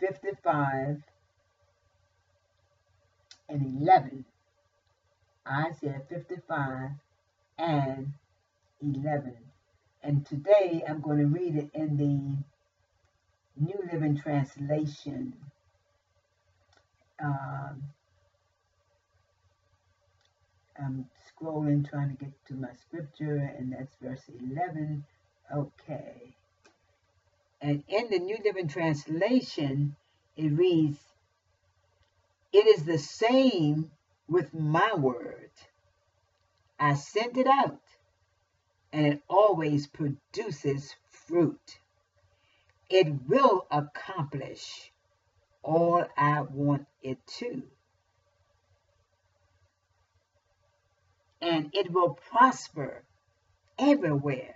55 0.00 1.02
and 3.50 3.82
11. 3.82 4.24
Isaiah 5.46 6.00
55 6.08 6.90
and 7.58 8.12
11. 8.82 9.34
And 10.02 10.26
today 10.26 10.82
I'm 10.86 11.00
going 11.00 11.18
to 11.18 11.26
read 11.26 11.56
it 11.56 11.70
in 11.74 11.96
the 11.96 13.62
New 13.64 13.78
Living 13.92 14.16
Translation. 14.16 15.34
Um, 17.22 17.84
I'm 20.78 21.06
scrolling 21.28 21.88
trying 21.88 22.10
to 22.10 22.24
get 22.24 22.32
to 22.48 22.54
my 22.54 22.72
scripture, 22.86 23.36
and 23.58 23.72
that's 23.72 23.94
verse 24.02 24.22
11. 24.28 25.04
Okay. 25.54 26.34
And 27.60 27.82
in 27.88 28.10
the 28.10 28.18
New 28.18 28.36
Living 28.44 28.68
Translation, 28.68 29.96
it 30.36 30.48
reads, 30.48 30.98
It 32.52 32.66
is 32.66 32.84
the 32.84 32.98
same 32.98 33.90
with 34.28 34.52
my 34.52 34.94
word. 34.94 35.50
I 36.78 36.94
send 36.94 37.38
it 37.38 37.46
out, 37.46 37.80
and 38.92 39.06
it 39.06 39.22
always 39.28 39.86
produces 39.86 40.94
fruit. 41.10 41.78
It 42.90 43.08
will 43.26 43.66
accomplish 43.70 44.92
all 45.62 46.04
I 46.16 46.42
want 46.42 46.86
it 47.02 47.18
to. 47.38 47.62
And 51.40 51.70
it 51.72 51.92
will 51.92 52.10
prosper 52.30 53.04
everywhere 53.78 54.54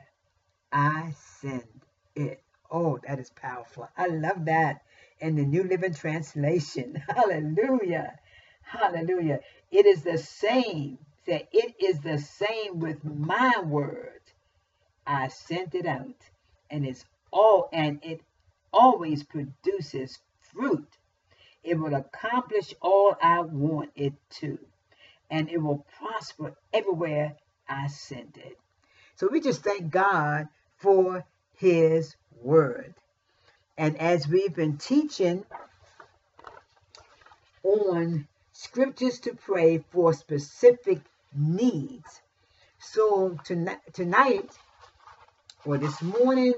I 0.72 1.14
send 1.40 1.64
it. 2.14 2.42
Oh, 2.70 2.98
that 3.06 3.18
is 3.18 3.30
powerful. 3.30 3.88
I 3.96 4.08
love 4.08 4.44
that 4.44 4.82
in 5.20 5.36
the 5.36 5.44
New 5.44 5.64
Living 5.64 5.94
Translation. 5.94 7.02
Hallelujah. 7.08 8.18
Hallelujah. 8.62 9.40
It 9.70 9.86
is 9.86 10.02
the 10.02 10.18
same. 10.18 10.98
Say, 11.28 11.46
it 11.52 11.74
is 11.78 12.00
the 12.00 12.16
same 12.16 12.80
with 12.80 13.04
my 13.04 13.60
word. 13.62 14.22
I 15.06 15.28
sent 15.28 15.74
it 15.74 15.84
out, 15.84 16.16
and 16.70 16.86
it's 16.86 17.04
all 17.30 17.68
and 17.70 18.02
it 18.02 18.22
always 18.72 19.24
produces 19.24 20.20
fruit. 20.40 20.88
It 21.62 21.78
will 21.78 21.94
accomplish 21.94 22.72
all 22.80 23.14
I 23.22 23.40
want 23.40 23.90
it 23.94 24.14
to, 24.40 24.58
and 25.30 25.50
it 25.50 25.58
will 25.58 25.84
prosper 25.98 26.54
everywhere 26.72 27.36
I 27.68 27.88
send 27.88 28.38
it. 28.38 28.56
So 29.16 29.28
we 29.30 29.42
just 29.42 29.62
thank 29.62 29.90
God 29.90 30.48
for 30.78 31.26
his 31.56 32.16
word. 32.40 32.94
And 33.76 33.98
as 33.98 34.26
we've 34.26 34.54
been 34.54 34.78
teaching 34.78 35.44
on 37.62 38.26
scriptures 38.54 39.20
to 39.20 39.34
pray 39.34 39.84
for 39.90 40.14
specific 40.14 41.00
needs. 41.34 42.20
So 42.78 43.36
tonight, 43.44 43.80
tonight 43.92 44.50
or 45.64 45.78
this 45.78 46.00
morning, 46.02 46.54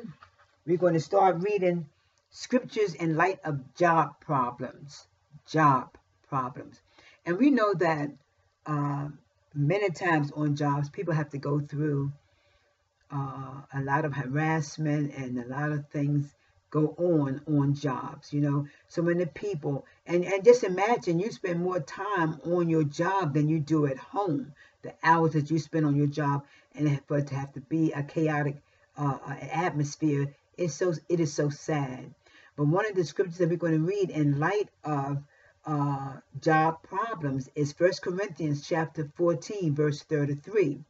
we're 0.66 0.76
going 0.76 0.94
to 0.94 1.00
start 1.00 1.36
reading 1.40 1.86
scriptures 2.30 2.94
in 2.94 3.16
light 3.16 3.40
of 3.44 3.74
job 3.74 4.20
problems. 4.20 5.06
Job 5.46 5.96
problems. 6.28 6.80
And 7.26 7.38
we 7.38 7.50
know 7.50 7.74
that 7.74 8.10
uh, 8.66 9.08
many 9.54 9.90
times 9.90 10.30
on 10.32 10.56
jobs, 10.56 10.88
people 10.88 11.14
have 11.14 11.30
to 11.30 11.38
go 11.38 11.60
through 11.60 12.12
uh, 13.12 13.62
a 13.74 13.80
lot 13.80 14.04
of 14.04 14.14
harassment 14.14 15.14
and 15.14 15.38
a 15.38 15.46
lot 15.48 15.72
of 15.72 15.88
things 15.88 16.34
go 16.70 16.94
on 16.98 17.40
on 17.48 17.74
jobs 17.74 18.32
you 18.32 18.40
know 18.40 18.64
so 18.86 19.02
many 19.02 19.26
people 19.26 19.84
and 20.06 20.24
and 20.24 20.44
just 20.44 20.62
imagine 20.62 21.18
you 21.18 21.30
spend 21.32 21.60
more 21.60 21.80
time 21.80 22.40
on 22.44 22.68
your 22.68 22.84
job 22.84 23.34
than 23.34 23.48
you 23.48 23.58
do 23.58 23.86
at 23.86 23.98
home 23.98 24.52
the 24.82 24.94
hours 25.02 25.32
that 25.32 25.50
you 25.50 25.58
spend 25.58 25.86
on 25.86 25.96
your 25.96 26.06
job 26.06 26.44
and 26.74 27.00
for 27.06 27.18
it 27.18 27.26
to 27.28 27.34
have 27.34 27.52
to 27.52 27.60
be 27.60 27.92
a 27.92 28.02
chaotic 28.02 28.56
uh, 28.96 29.18
uh 29.26 29.34
atmosphere 29.40 30.34
is 30.56 30.74
so 30.74 30.92
it 31.08 31.20
is 31.20 31.32
so 31.32 31.48
sad 31.48 32.14
but 32.56 32.66
one 32.66 32.86
of 32.86 32.94
the 32.94 33.04
scriptures 33.04 33.38
that 33.38 33.48
we're 33.48 33.56
going 33.56 33.72
to 33.72 33.86
read 33.86 34.10
in 34.10 34.38
light 34.38 34.68
of 34.84 35.22
uh, 35.66 36.14
job 36.40 36.82
problems 36.82 37.50
is 37.54 37.72
First 37.72 38.02
Corinthians 38.02 38.66
chapter 38.66 39.10
14 39.16 39.74
verse 39.74 40.02
33 40.02 40.80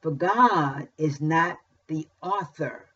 for 0.00 0.10
God 0.10 0.88
is 0.98 1.20
not 1.20 1.58
the 1.86 2.06
author 2.20 2.86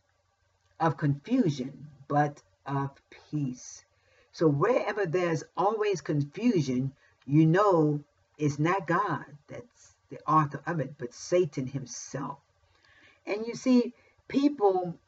of 0.78 0.96
confusion, 0.96 1.88
but 2.06 2.42
of 2.66 2.90
peace. 3.30 3.84
So 4.32 4.46
wherever 4.46 5.06
there's 5.06 5.42
always 5.56 6.00
confusion, 6.00 6.92
you 7.26 7.46
know 7.46 8.04
it's 8.36 8.58
not 8.58 8.86
God 8.86 9.24
that's 9.48 9.94
the 10.10 10.20
author 10.26 10.60
of 10.66 10.80
it, 10.80 10.94
but 10.98 11.14
Satan 11.14 11.66
himself. 11.66 12.38
And 13.26 13.46
you 13.46 13.54
see, 13.54 13.92
people, 14.26 14.98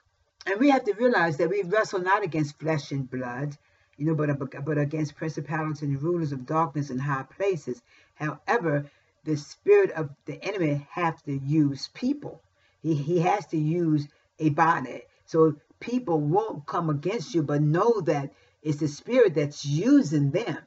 and 0.47 0.61
we 0.61 0.71
have 0.71 0.85
to 0.85 0.93
realize 0.93 1.39
that 1.39 1.49
we 1.49 1.63
wrestle 1.63 2.01
not 2.01 2.23
against 2.23 2.59
flesh 2.59 2.93
and 2.93 3.11
blood, 3.11 3.57
you 3.97 4.07
know, 4.07 4.15
but, 4.15 4.65
but 4.65 4.79
against 4.79 5.17
principalities 5.17 5.83
and 5.83 6.03
rulers 6.03 6.33
of 6.33 6.47
darkness 6.47 6.91
in 6.91 6.99
high 6.99 7.25
places. 7.25 7.83
However, 8.15 8.91
the 9.25 9.37
spirit 9.37 9.91
of 9.93 10.11
the 10.25 10.43
enemy 10.43 10.87
have 10.91 11.23
to 11.25 11.33
use 11.33 11.89
people. 11.89 12.43
He, 12.83 12.95
he 12.95 13.21
has 13.21 13.47
to 13.47 13.59
use 13.59 14.09
a 14.39 14.51
body. 14.51 15.03
So 15.27 15.57
people 15.81 16.21
won't 16.21 16.67
come 16.67 16.91
against 16.91 17.35
you, 17.35 17.43
but 17.43 17.63
know 17.63 18.01
that 18.03 18.33
it's 18.63 18.79
the 18.79 18.89
spirit 18.89 19.35
that's 19.35 19.65
using 19.65 20.31
them. 20.31 20.59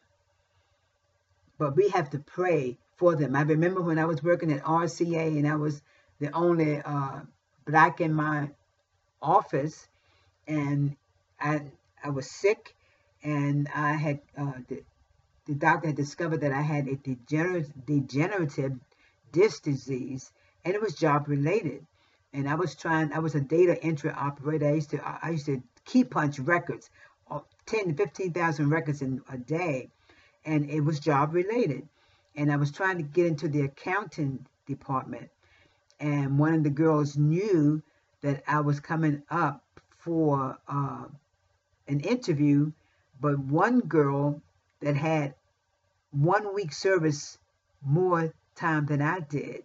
But 1.57 1.75
we 1.75 1.89
have 1.89 2.09
to 2.11 2.19
pray 2.19 2.77
for 3.03 3.17
them. 3.17 3.35
I 3.35 3.41
remember 3.41 3.81
when 3.81 3.99
I 3.99 4.05
was 4.05 4.23
working 4.23 4.49
at 4.53 4.63
RCA 4.63 5.27
and 5.37 5.45
I 5.45 5.57
was 5.57 5.81
the 6.21 6.31
only 6.31 6.81
uh, 6.81 7.19
black 7.65 7.99
in 7.99 8.13
my 8.13 8.49
office 9.21 9.89
and 10.47 10.95
I, 11.37 11.63
I 12.01 12.11
was 12.11 12.31
sick 12.31 12.73
and 13.21 13.67
I 13.75 13.91
had 13.95 14.21
uh, 14.37 14.53
the, 14.69 14.83
the 15.47 15.55
doctor 15.55 15.87
had 15.87 15.97
discovered 15.97 16.39
that 16.41 16.53
I 16.53 16.61
had 16.61 16.87
a 16.87 16.95
degenerative, 16.95 17.73
degenerative 17.85 18.71
disc 19.33 19.63
disease, 19.63 20.31
and 20.63 20.73
it 20.73 20.81
was 20.81 20.95
job 20.95 21.27
related. 21.27 21.85
And 22.31 22.47
I 22.47 22.55
was 22.55 22.73
trying. 22.73 23.11
I 23.11 23.19
was 23.19 23.35
a 23.35 23.41
data 23.41 23.77
entry 23.83 24.11
operator. 24.11 24.67
I 24.67 24.75
used 24.75 24.91
to. 24.91 25.01
I 25.05 25.31
used 25.31 25.45
to 25.47 25.61
key 25.85 26.05
punch 26.05 26.39
records, 26.39 26.89
uh, 27.29 27.41
ten 27.65 27.89
to 27.89 27.93
fifteen 27.93 28.31
thousand 28.31 28.69
records 28.69 29.01
in 29.01 29.21
a 29.29 29.37
day, 29.37 29.89
and 30.45 30.69
it 30.69 30.81
was 30.81 30.99
job 30.99 31.33
related. 31.33 31.87
And 32.35 32.51
I 32.51 32.55
was 32.55 32.71
trying 32.71 32.97
to 32.97 33.03
get 33.03 33.27
into 33.27 33.47
the 33.47 33.61
accounting 33.61 34.45
department, 34.65 35.29
and 35.99 36.39
one 36.39 36.53
of 36.55 36.63
the 36.63 36.69
girls 36.69 37.15
knew 37.15 37.83
that 38.21 38.43
I 38.47 38.61
was 38.61 38.79
coming 38.79 39.23
up 39.29 39.63
for 39.99 40.57
uh, 40.67 41.05
an 41.87 41.99
interview, 41.99 42.71
but 43.21 43.37
one 43.37 43.81
girl 43.81 44.41
that 44.79 44.95
had 44.95 45.35
one 46.11 46.53
week 46.53 46.73
service 46.73 47.37
more 47.85 48.33
time 48.55 48.85
than 48.85 49.01
I 49.01 49.19
did. 49.19 49.63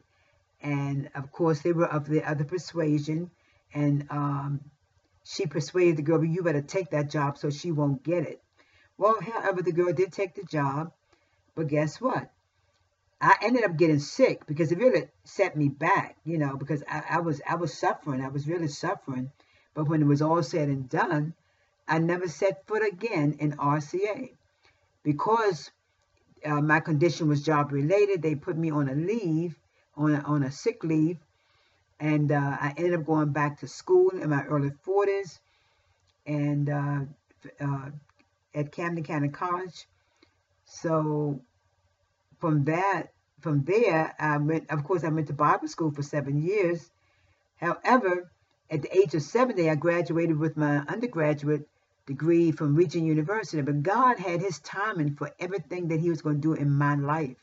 And 0.61 1.11
of 1.15 1.31
course, 1.31 1.61
they 1.61 1.73
were 1.73 1.87
of 1.87 2.09
the 2.09 2.29
other 2.29 2.45
persuasion. 2.45 3.31
And 3.75 4.07
um, 4.11 4.61
she 5.25 5.47
persuaded 5.47 5.97
the 5.97 6.03
girl, 6.03 6.19
but 6.19 6.29
you 6.29 6.43
better 6.43 6.63
take 6.63 6.91
that 6.91 7.11
job 7.11 7.39
so 7.39 7.51
she 7.51 7.71
won't 7.71 8.03
get 8.03 8.25
it. 8.25 8.43
Well, 8.97 9.17
however, 9.21 9.63
the 9.63 9.73
girl 9.73 9.93
did 9.93 10.13
take 10.13 10.35
the 10.35 10.45
job. 10.45 10.93
But 11.55 11.69
guess 11.69 12.01
what? 12.01 12.31
I 13.21 13.37
ended 13.43 13.65
up 13.65 13.77
getting 13.77 13.99
sick 13.99 14.47
because 14.47 14.71
it 14.71 14.79
really 14.79 15.09
set 15.25 15.57
me 15.57 15.69
back, 15.69 16.17
you 16.25 16.39
know, 16.39 16.57
because 16.57 16.85
I, 16.89 17.03
I 17.11 17.21
was 17.21 17.41
I 17.49 17.57
was 17.57 17.77
suffering. 17.77 18.23
I 18.23 18.29
was 18.29 18.47
really 18.47 18.69
suffering. 18.69 19.33
But 19.75 19.89
when 19.89 20.03
it 20.03 20.07
was 20.07 20.23
all 20.23 20.43
said 20.43 20.69
and 20.69 20.89
done, 20.89 21.35
I 21.87 21.99
never 21.99 22.29
set 22.29 22.67
foot 22.67 22.87
again 22.87 23.37
in 23.41 23.53
RCA 23.53 24.31
because 25.03 25.71
uh, 26.45 26.61
my 26.61 26.81
condition 26.81 27.29
was 27.29 27.43
job 27.43 27.73
related. 27.73 28.23
They 28.23 28.35
put 28.35 28.57
me 28.57 28.71
on 28.71 28.89
a 28.89 28.95
leave, 28.95 29.59
on 29.97 30.15
a, 30.15 30.21
on 30.21 30.43
a 30.45 30.53
sick 30.53 30.85
leave, 30.85 31.19
and 31.99 32.31
uh, 32.31 32.57
I 32.61 32.75
ended 32.77 32.95
up 32.95 33.07
going 33.07 33.33
back 33.33 33.61
to 33.61 33.69
school 33.69 34.11
in 34.11 34.31
my 34.31 34.45
early 34.45 34.71
40s, 34.87 35.39
and 36.27 36.69
uh, 36.69 37.01
uh, 37.61 37.91
at 38.55 38.71
Camden 38.73 39.03
County 39.05 39.29
College. 39.29 39.87
So 40.65 41.41
from 42.39 42.65
that, 42.65 43.13
from 43.41 43.65
there, 43.65 44.15
I 44.19 44.37
went. 44.39 44.71
Of 44.71 44.85
course, 44.85 45.05
I 45.05 45.09
went 45.09 45.29
to 45.29 45.33
Bible 45.33 45.69
school 45.69 45.91
for 45.91 46.03
seven 46.03 46.43
years. 46.43 46.91
However, 47.57 48.31
at 48.71 48.83
the 48.83 48.97
age 48.97 49.15
of 49.15 49.23
70, 49.23 49.69
I 49.69 49.75
graduated 49.75 50.39
with 50.39 50.57
my 50.57 50.79
undergraduate 50.79 51.69
degree 52.07 52.53
from 52.53 52.75
Regent 52.75 53.07
University, 53.07 53.63
but 53.63 53.83
God 53.83 54.19
had 54.19 54.41
his 54.41 54.59
timing 54.61 55.15
for 55.15 55.31
everything 55.39 55.89
that 55.89 56.01
he 56.01 56.11
was 56.11 56.23
going 56.23 56.37
to 56.37 56.41
do 56.41 56.55
in 56.55 56.71
my 56.71 56.95
life. 56.95 57.37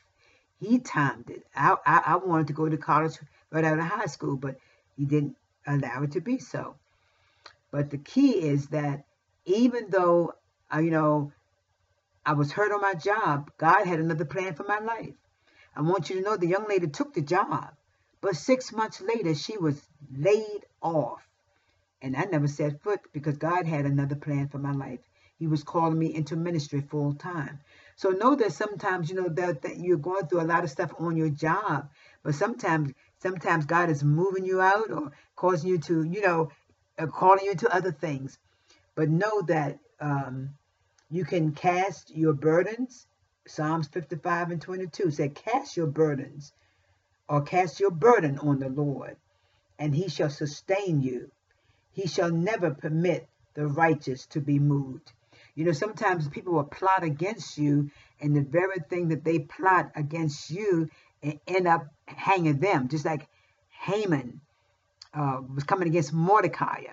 He 0.59 0.79
timed 0.79 1.29
it. 1.29 1.45
I, 1.55 1.75
I, 1.85 2.01
I 2.05 2.15
wanted 2.17 2.47
to 2.47 2.53
go 2.53 2.67
to 2.67 2.77
college 2.77 3.17
right 3.51 3.63
out 3.63 3.77
of 3.77 3.85
high 3.85 4.05
school, 4.05 4.37
but 4.37 4.55
he 4.97 5.05
didn't 5.05 5.35
allow 5.67 6.03
it 6.03 6.13
to 6.13 6.21
be 6.21 6.39
so. 6.39 6.75
But 7.71 7.89
the 7.89 7.97
key 7.97 8.31
is 8.31 8.67
that 8.69 9.05
even 9.45 9.89
though, 9.89 10.33
uh, 10.73 10.79
you 10.79 10.91
know, 10.91 11.31
I 12.25 12.33
was 12.33 12.51
hurt 12.51 12.71
on 12.71 12.81
my 12.81 12.95
job, 12.95 13.51
God 13.57 13.85
had 13.85 13.99
another 13.99 14.25
plan 14.25 14.55
for 14.55 14.63
my 14.63 14.79
life. 14.79 15.13
I 15.75 15.81
want 15.81 16.09
you 16.09 16.15
to 16.17 16.21
know 16.21 16.37
the 16.37 16.47
young 16.47 16.67
lady 16.67 16.87
took 16.87 17.13
the 17.13 17.21
job, 17.21 17.75
but 18.21 18.35
six 18.35 18.71
months 18.71 19.01
later, 19.01 19.35
she 19.35 19.57
was 19.57 19.79
laid 20.11 20.65
off. 20.81 21.27
And 22.01 22.15
I 22.15 22.23
never 22.23 22.47
set 22.47 22.81
foot 22.81 23.01
because 23.13 23.37
God 23.37 23.67
had 23.67 23.85
another 23.85 24.15
plan 24.15 24.47
for 24.47 24.57
my 24.57 24.71
life. 24.71 24.99
He 25.37 25.47
was 25.47 25.63
calling 25.63 25.99
me 25.99 26.15
into 26.15 26.35
ministry 26.35 26.81
full 26.81 27.13
time. 27.13 27.59
So 27.97 28.09
know 28.09 28.35
that 28.35 28.53
sometimes 28.53 29.09
you 29.09 29.15
know 29.15 29.29
that, 29.29 29.61
that 29.63 29.77
you're 29.77 29.97
going 29.97 30.27
through 30.27 30.41
a 30.41 30.51
lot 30.53 30.63
of 30.63 30.69
stuff 30.69 30.93
on 30.97 31.17
your 31.17 31.29
job, 31.29 31.89
but 32.23 32.35
sometimes 32.35 32.93
sometimes 33.19 33.65
God 33.65 33.89
is 33.89 34.03
moving 34.03 34.45
you 34.45 34.61
out 34.61 34.91
or 34.91 35.11
causing 35.35 35.69
you 35.69 35.77
to 35.79 36.03
you 36.03 36.21
know 36.21 36.49
uh, 36.97 37.07
calling 37.07 37.45
you 37.45 37.55
to 37.55 37.75
other 37.75 37.91
things. 37.91 38.37
But 38.95 39.09
know 39.09 39.41
that 39.43 39.79
um, 39.99 40.51
you 41.09 41.25
can 41.25 41.53
cast 41.53 42.15
your 42.15 42.33
burdens. 42.33 43.07
Psalms 43.47 43.87
55 43.87 44.51
and 44.51 44.61
22 44.61 45.11
said, 45.11 45.35
"Cast 45.35 45.77
your 45.77 45.87
burdens, 45.87 46.51
or 47.29 47.41
cast 47.41 47.79
your 47.79 47.91
burden 47.91 48.39
on 48.39 48.59
the 48.59 48.69
Lord, 48.69 49.17
and 49.77 49.95
He 49.95 50.09
shall 50.09 50.29
sustain 50.29 51.01
you. 51.01 51.31
He 51.91 52.07
shall 52.07 52.31
never 52.31 52.73
permit 52.73 53.27
the 53.53 53.67
righteous 53.67 54.25
to 54.27 54.41
be 54.41 54.59
moved." 54.59 55.11
You 55.53 55.63
know, 55.63 55.71
sometimes 55.71 56.27
people 56.27 56.53
will 56.53 56.65
plot 56.65 57.03
against 57.03 57.57
you, 57.57 57.91
and 58.19 58.35
the 58.35 58.41
very 58.41 58.79
thing 58.89 59.09
that 59.09 59.23
they 59.23 59.39
plot 59.39 59.91
against 59.95 60.49
you 60.49 60.89
end 61.47 61.67
up 61.67 61.87
hanging 62.07 62.59
them, 62.59 62.87
just 62.87 63.05
like 63.05 63.27
Haman 63.69 64.41
uh, 65.13 65.41
was 65.53 65.63
coming 65.63 65.87
against 65.87 66.13
Mordecai, 66.13 66.83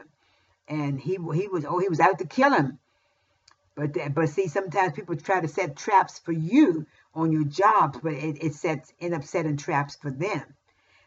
and 0.68 1.00
he 1.00 1.18
he 1.34 1.48
was 1.48 1.64
oh 1.64 1.78
he 1.78 1.88
was 1.88 2.00
out 2.00 2.18
to 2.18 2.26
kill 2.26 2.52
him. 2.52 2.78
But 3.74 4.14
but 4.14 4.28
see, 4.28 4.48
sometimes 4.48 4.92
people 4.92 5.16
try 5.16 5.40
to 5.40 5.48
set 5.48 5.76
traps 5.76 6.18
for 6.18 6.32
you 6.32 6.86
on 7.14 7.32
your 7.32 7.44
jobs, 7.44 7.98
but 8.02 8.12
it, 8.12 8.42
it 8.42 8.54
sets 8.54 8.92
end 9.00 9.14
up 9.14 9.24
setting 9.24 9.56
traps 9.56 9.96
for 9.96 10.10
them. 10.10 10.42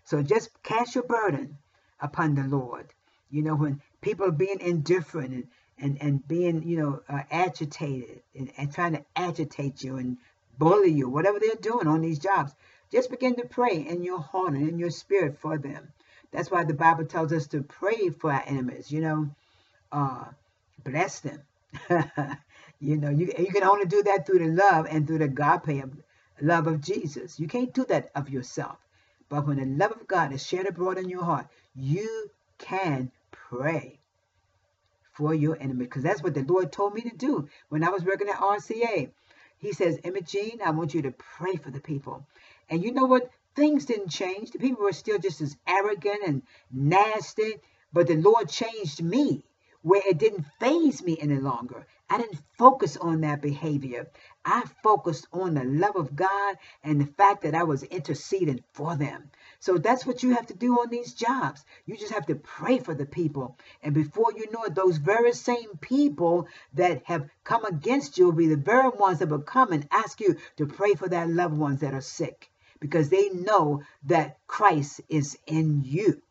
So 0.04 0.22
just 0.24 0.50
cast 0.64 0.96
your 0.96 1.04
burden 1.04 1.58
upon 2.00 2.36
the 2.36 2.44
Lord. 2.44 2.94
You 3.30 3.44
know, 3.44 3.56
when 3.56 3.82
people 4.02 4.28
are 4.28 4.32
being 4.32 4.60
indifferent 4.62 5.34
and 5.34 5.48
and, 5.78 5.98
and 6.02 6.28
being, 6.28 6.64
you 6.64 6.78
know, 6.78 7.02
uh, 7.10 7.24
agitated 7.30 8.22
and, 8.34 8.52
and 8.58 8.74
trying 8.74 8.94
to 8.94 9.06
agitate 9.16 9.84
you 9.84 9.98
and 9.98 10.18
bully 10.58 10.92
you, 10.92 11.10
whatever 11.10 11.40
they're 11.40 11.56
doing 11.56 11.88
on 11.88 12.02
these 12.02 12.20
jobs, 12.20 12.54
just 12.92 13.10
begin 13.10 13.36
to 13.36 13.46
pray 13.46 13.86
in 13.88 14.04
your 14.04 14.20
heart 14.20 14.54
and 14.54 14.70
in 14.70 14.80
your 14.80 14.90
spirit 14.90 15.38
for 15.38 15.58
them. 15.58 15.92
That's 16.32 16.50
why 16.50 16.64
the 16.64 16.74
Bible 16.74 17.06
tells 17.06 17.34
us 17.34 17.48
to 17.48 17.62
pray 17.62 18.10
for 18.10 18.32
our 18.32 18.44
enemies, 18.46 18.92
you 18.92 19.02
know, 19.02 19.30
uh, 19.92 20.26
bless 20.84 21.20
them. 21.20 21.42
you 22.80 22.98
know, 22.98 23.10
you, 23.10 23.32
you 23.38 23.52
can 23.52 23.64
only 23.64 23.86
do 23.86 24.04
that 24.04 24.26
through 24.26 24.40
the 24.40 24.48
love 24.48 24.88
and 24.90 25.08
through 25.08 25.20
the 25.20 25.26
agape 25.26 25.86
love 26.42 26.68
of 26.68 26.82
Jesus. 26.82 27.40
You 27.40 27.48
can't 27.48 27.74
do 27.74 27.86
that 27.86 28.12
of 28.16 28.30
yourself. 28.30 28.78
But 29.30 29.48
when 29.48 29.58
the 29.58 29.66
love 29.66 29.92
of 29.92 30.08
God 30.08 30.34
is 30.34 30.46
shared 30.46 30.68
abroad 30.68 30.98
in 30.98 31.10
your 31.10 31.24
heart, 31.24 31.48
you 31.74 32.30
can 32.58 33.12
pray 33.32 34.00
for 35.14 35.34
your 35.34 35.58
enemy. 35.60 35.86
Because 35.86 36.04
that's 36.04 36.22
what 36.22 36.34
the 36.34 36.44
Lord 36.44 36.72
told 36.72 36.94
me 36.94 37.02
to 37.02 37.16
do 37.16 37.48
when 37.70 37.84
I 37.84 37.90
was 37.90 38.04
working 38.04 38.30
at 38.30 38.36
RCA. 38.36 39.10
He 39.58 39.72
says, 39.72 40.00
Imogene, 40.04 40.60
I 40.64 40.72
want 40.72 40.94
you 40.94 41.02
to 41.04 41.12
pray 41.12 41.56
for 41.56 41.72
the 41.72 41.80
people. 41.80 42.28
And 42.70 42.84
you 42.84 42.92
know 42.92 43.06
what? 43.06 43.30
Things 43.56 43.86
didn't 43.86 44.10
change. 44.10 44.52
The 44.52 44.60
people 44.60 44.84
were 44.84 44.92
still 44.92 45.18
just 45.18 45.40
as 45.40 45.56
arrogant 45.66 46.20
and 46.28 46.42
nasty. 46.72 47.56
But 47.94 48.08
the 48.08 48.16
Lord 48.16 48.50
changed 48.50 49.02
me 49.02 49.46
where 49.82 50.02
it 50.06 50.18
didn't 50.18 50.46
faze 50.60 51.02
me 51.02 51.18
any 51.22 51.38
longer. 51.38 51.88
I 52.08 52.20
didn't 52.20 52.42
focus 52.58 52.98
on 52.98 53.22
that 53.22 53.42
behavior. 53.42 54.12
I 54.46 54.64
focused 54.84 55.28
on 55.34 55.56
the 55.56 55.64
love 55.64 55.96
of 55.96 56.16
God 56.16 56.58
and 56.84 57.02
the 57.02 57.08
fact 57.08 57.42
that 57.42 57.56
I 57.56 57.64
was 57.64 57.82
interceding 57.82 58.64
for 58.74 58.96
them. 58.96 59.32
So 59.60 59.80
that's 59.80 60.06
what 60.06 60.22
you 60.22 60.36
have 60.36 60.46
to 60.48 60.54
do 60.54 60.74
on 60.80 60.90
these 60.90 61.14
jobs. 61.14 61.66
You 61.86 61.98
just 61.98 62.14
have 62.14 62.28
to 62.28 62.36
pray 62.36 62.78
for 62.78 62.94
the 62.94 63.08
people. 63.08 63.58
And 63.82 63.96
before 63.96 64.34
you 64.36 64.52
know 64.52 64.64
it, 64.66 64.76
those 64.76 64.98
very 64.98 65.34
same 65.34 65.78
people 65.82 66.48
that 66.74 67.02
have 67.06 67.28
come 67.44 67.66
against 67.66 68.20
you 68.20 68.26
will 68.26 68.34
be 68.34 68.48
the 68.48 68.56
very 68.56 68.90
ones 68.90 69.20
that 69.20 69.30
will 69.30 69.40
come 69.42 69.72
and 69.72 69.88
ask 69.90 70.22
you 70.22 70.38
to 70.58 70.68
pray 70.68 70.94
for 70.94 71.10
their 71.10 71.26
loved 71.26 71.58
ones 71.58 71.80
that 71.80 71.96
are 71.96 72.02
sick 72.02 72.52
because 72.80 73.10
they 73.10 73.30
know 73.30 73.82
that 74.04 74.38
Christ 74.46 75.02
is 75.10 75.40
in 75.48 75.82
you. 75.84 76.22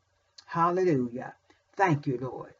Hallelujah. 0.47 1.35
Thank 1.75 2.07
you, 2.07 2.19
Lord. 2.21 2.55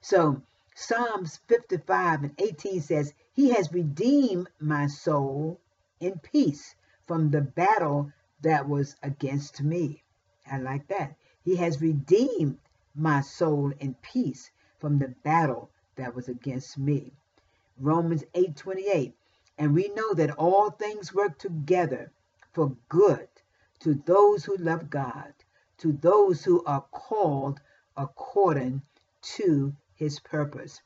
So 0.00 0.42
Psalms 0.82 1.36
55 1.46 2.22
and 2.22 2.34
18 2.38 2.80
says, 2.80 3.12
He 3.34 3.50
has 3.50 3.70
redeemed 3.70 4.48
my 4.58 4.86
soul 4.86 5.60
in 6.00 6.18
peace 6.20 6.74
from 7.06 7.30
the 7.30 7.42
battle 7.42 8.10
that 8.40 8.66
was 8.66 8.96
against 9.02 9.62
me. 9.62 10.02
I 10.50 10.56
like 10.56 10.88
that. 10.88 11.16
He 11.44 11.56
has 11.56 11.82
redeemed 11.82 12.56
my 12.94 13.20
soul 13.20 13.74
in 13.78 13.92
peace 14.00 14.50
from 14.78 14.98
the 14.98 15.08
battle 15.08 15.70
that 15.96 16.14
was 16.14 16.30
against 16.30 16.78
me. 16.78 17.12
Romans 17.78 18.24
8:28. 18.34 19.12
And 19.58 19.74
we 19.74 19.88
know 19.88 20.14
that 20.14 20.38
all 20.38 20.70
things 20.70 21.12
work 21.12 21.36
together 21.36 22.10
for 22.54 22.74
good 22.88 23.28
to 23.80 23.92
those 24.06 24.46
who 24.46 24.56
love 24.56 24.88
God, 24.88 25.34
to 25.76 25.92
those 25.92 26.42
who 26.42 26.64
are 26.64 26.86
called 26.90 27.60
according 27.98 28.80
to 29.36 29.76
his 30.00 30.18
purpose. 30.18 30.80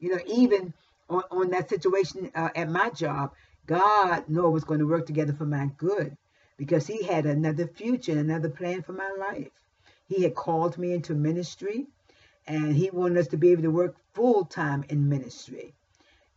You 0.00 0.10
know, 0.10 0.20
even 0.26 0.74
on, 1.08 1.22
on 1.30 1.50
that 1.50 1.70
situation 1.70 2.30
uh, 2.34 2.50
at 2.54 2.68
my 2.68 2.90
job, 2.90 3.32
God 3.66 4.28
knew 4.28 4.46
it 4.46 4.50
was 4.50 4.64
going 4.64 4.80
to 4.80 4.88
work 4.88 5.06
together 5.06 5.32
for 5.32 5.46
my 5.46 5.70
good 5.78 6.16
because 6.58 6.86
he 6.86 7.04
had 7.04 7.24
another 7.24 7.66
future 7.66 8.18
another 8.18 8.50
plan 8.50 8.82
for 8.82 8.92
my 8.92 9.10
life. 9.18 9.48
He 10.08 10.24
had 10.24 10.34
called 10.34 10.76
me 10.76 10.92
into 10.92 11.14
ministry 11.14 11.86
and 12.46 12.76
he 12.76 12.90
wanted 12.90 13.18
us 13.18 13.28
to 13.28 13.36
be 13.36 13.52
able 13.52 13.62
to 13.62 13.70
work 13.70 13.96
full 14.14 14.44
time 14.44 14.84
in 14.88 15.08
ministry. 15.08 15.72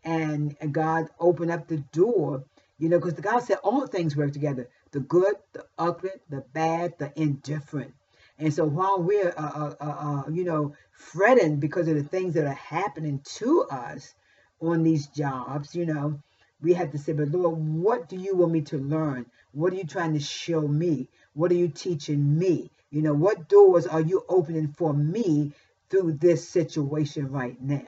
And 0.04 0.56
God 0.72 1.10
opened 1.20 1.52
up 1.52 1.68
the 1.68 1.78
door, 1.78 2.44
you 2.78 2.90
know, 2.90 3.00
because 3.00 3.14
God 3.14 3.40
said 3.40 3.58
all 3.64 3.86
things 3.86 4.16
work 4.16 4.32
together 4.32 4.70
the 4.92 5.00
good, 5.02 5.36
the 5.54 5.66
ugly, 5.78 6.12
the 6.30 6.44
bad, 6.54 6.98
the 6.98 7.12
indifferent. 7.16 7.94
And 8.40 8.54
so 8.54 8.64
while 8.64 9.04
we're, 9.04 9.34
uh, 9.36 9.52
uh, 9.54 9.76
uh, 9.82 9.86
uh, 9.86 10.30
you 10.32 10.46
know, 10.46 10.74
fretting 10.92 11.58
because 11.60 11.90
of 11.90 11.96
the 11.96 12.04
things 12.04 12.34
that 12.36 12.46
are 12.46 12.54
happening 12.54 13.20
to 13.36 13.66
us 13.70 14.14
on 14.62 14.84
these 14.84 15.08
jobs, 15.08 15.76
you 15.76 15.86
know, 15.86 16.22
we 16.62 16.74
have 16.74 16.92
to 16.92 16.98
say, 16.98 17.12
but 17.12 17.30
Lord, 17.30 17.58
what 17.58 18.08
do 18.08 18.16
you 18.16 18.36
want 18.36 18.54
me 18.54 18.62
to 18.62 18.78
learn? 18.78 19.26
What 19.52 19.74
are 19.74 19.76
you 19.76 19.84
trying 19.84 20.14
to 20.14 20.20
show 20.20 20.62
me? 20.62 21.10
What 21.34 21.52
are 21.52 21.56
you 21.56 21.68
teaching 21.68 22.38
me? 22.40 22.72
You 22.92 23.02
know, 23.02 23.14
what 23.14 23.50
doors 23.50 23.86
are 23.86 24.02
you 24.02 24.24
opening 24.30 24.70
for 24.70 24.94
me 24.94 25.52
through 25.90 26.14
this 26.14 26.48
situation 26.48 27.32
right 27.32 27.62
now? 27.62 27.88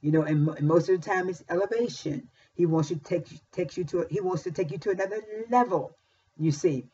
You 0.00 0.12
know, 0.12 0.22
and, 0.22 0.48
and 0.48 0.66
most 0.66 0.88
of 0.88 1.00
the 1.00 1.06
time 1.06 1.28
it's 1.28 1.44
elevation. 1.48 2.28
He 2.54 2.66
wants 2.66 2.88
to 2.88 2.96
take 2.96 3.26
takes 3.52 3.76
you 3.76 3.84
to 3.84 4.06
he 4.10 4.20
wants 4.20 4.42
to 4.44 4.50
take 4.50 4.70
you 4.70 4.78
to 4.78 4.90
another 4.90 5.22
level. 5.50 5.96
You 6.38 6.52
see, 6.52 6.86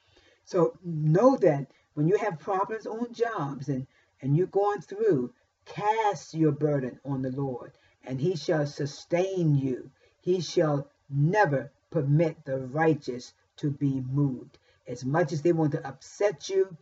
so 0.45 0.77
know 0.85 1.37
that 1.39 1.67
when 1.97 2.07
you 2.07 2.19
have 2.19 2.39
problems 2.39 2.87
on 2.87 3.11
jobs 3.15 3.71
and 3.71 3.87
and 4.21 4.37
you're 4.37 4.47
going 4.47 4.83
through, 4.83 5.33
cast 5.65 6.35
your 6.35 6.53
burden 6.53 7.01
on 7.07 7.23
the 7.23 7.31
Lord, 7.31 7.73
and 8.05 8.21
He 8.21 8.37
shall 8.37 8.67
sustain 8.67 9.55
you. 9.55 9.91
He 10.21 10.43
shall 10.43 10.89
never 11.09 11.71
permit 11.91 12.45
the 12.45 12.59
righteous 12.59 13.33
to 13.57 13.71
be 13.71 14.03
moved. 14.13 14.59
As 14.87 15.07
much 15.07 15.33
as 15.33 15.41
they 15.41 15.53
want 15.53 15.73
to 15.73 15.87
upset 15.87 16.51
you 16.51 16.77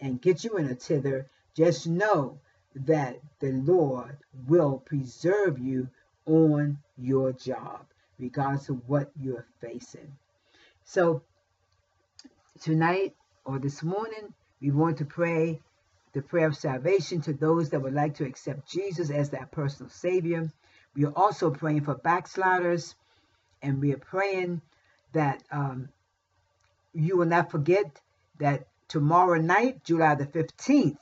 and 0.00 0.22
get 0.22 0.44
you 0.44 0.56
in 0.56 0.66
a 0.66 0.76
tither, 0.76 1.28
just 1.54 1.88
know 1.88 2.38
that 2.74 3.20
the 3.40 3.50
Lord 3.52 4.18
will 4.46 4.78
preserve 4.78 5.58
you 5.58 5.88
on 6.26 6.78
your 6.96 7.32
job, 7.32 7.86
regardless 8.20 8.68
of 8.68 8.88
what 8.88 9.10
you're 9.20 9.46
facing. 9.60 10.16
So, 10.84 11.22
tonight 12.60 13.16
or 13.44 13.58
this 13.58 13.82
morning, 13.82 14.32
we 14.60 14.70
want 14.70 14.98
to 14.98 15.04
pray 15.04 15.60
the 16.12 16.22
prayer 16.22 16.48
of 16.48 16.56
salvation 16.56 17.20
to 17.22 17.32
those 17.32 17.70
that 17.70 17.80
would 17.80 17.94
like 17.94 18.14
to 18.16 18.24
accept 18.24 18.68
Jesus 18.68 19.10
as 19.10 19.30
their 19.30 19.46
personal 19.46 19.90
Savior. 19.90 20.50
We 20.94 21.04
are 21.04 21.12
also 21.14 21.50
praying 21.50 21.82
for 21.82 21.94
backsliders, 21.94 22.94
and 23.62 23.80
we 23.80 23.92
are 23.92 23.98
praying 23.98 24.60
that 25.12 25.42
um, 25.50 25.88
you 26.92 27.16
will 27.16 27.26
not 27.26 27.50
forget 27.50 28.00
that 28.38 28.66
tomorrow 28.88 29.40
night, 29.40 29.84
July 29.84 30.16
the 30.16 30.26
15th, 30.26 30.96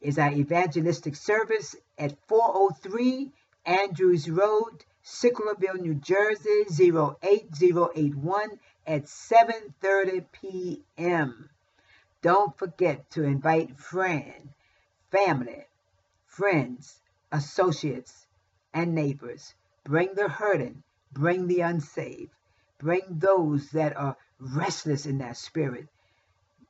is 0.00 0.18
our 0.18 0.32
evangelistic 0.32 1.16
service 1.16 1.74
at 1.96 2.18
403 2.28 3.32
Andrews 3.64 4.28
Road, 4.28 4.84
Sicklerville, 5.04 5.80
New 5.80 5.94
Jersey, 5.94 6.64
08081 6.68 8.58
at 8.86 9.04
7.30 9.04 10.24
p.m. 10.32 11.48
Don't 12.22 12.56
forget 12.56 13.10
to 13.10 13.24
invite 13.24 13.76
friend, 13.76 14.50
family, 15.10 15.66
friends, 16.24 17.00
associates, 17.32 18.28
and 18.72 18.94
neighbors. 18.94 19.54
Bring 19.82 20.14
the 20.14 20.28
hurting, 20.28 20.84
bring 21.12 21.48
the 21.48 21.62
unsaved, 21.62 22.30
bring 22.78 23.02
those 23.08 23.70
that 23.70 23.96
are 23.96 24.16
restless 24.38 25.04
in 25.04 25.18
their 25.18 25.34
spirit. 25.34 25.88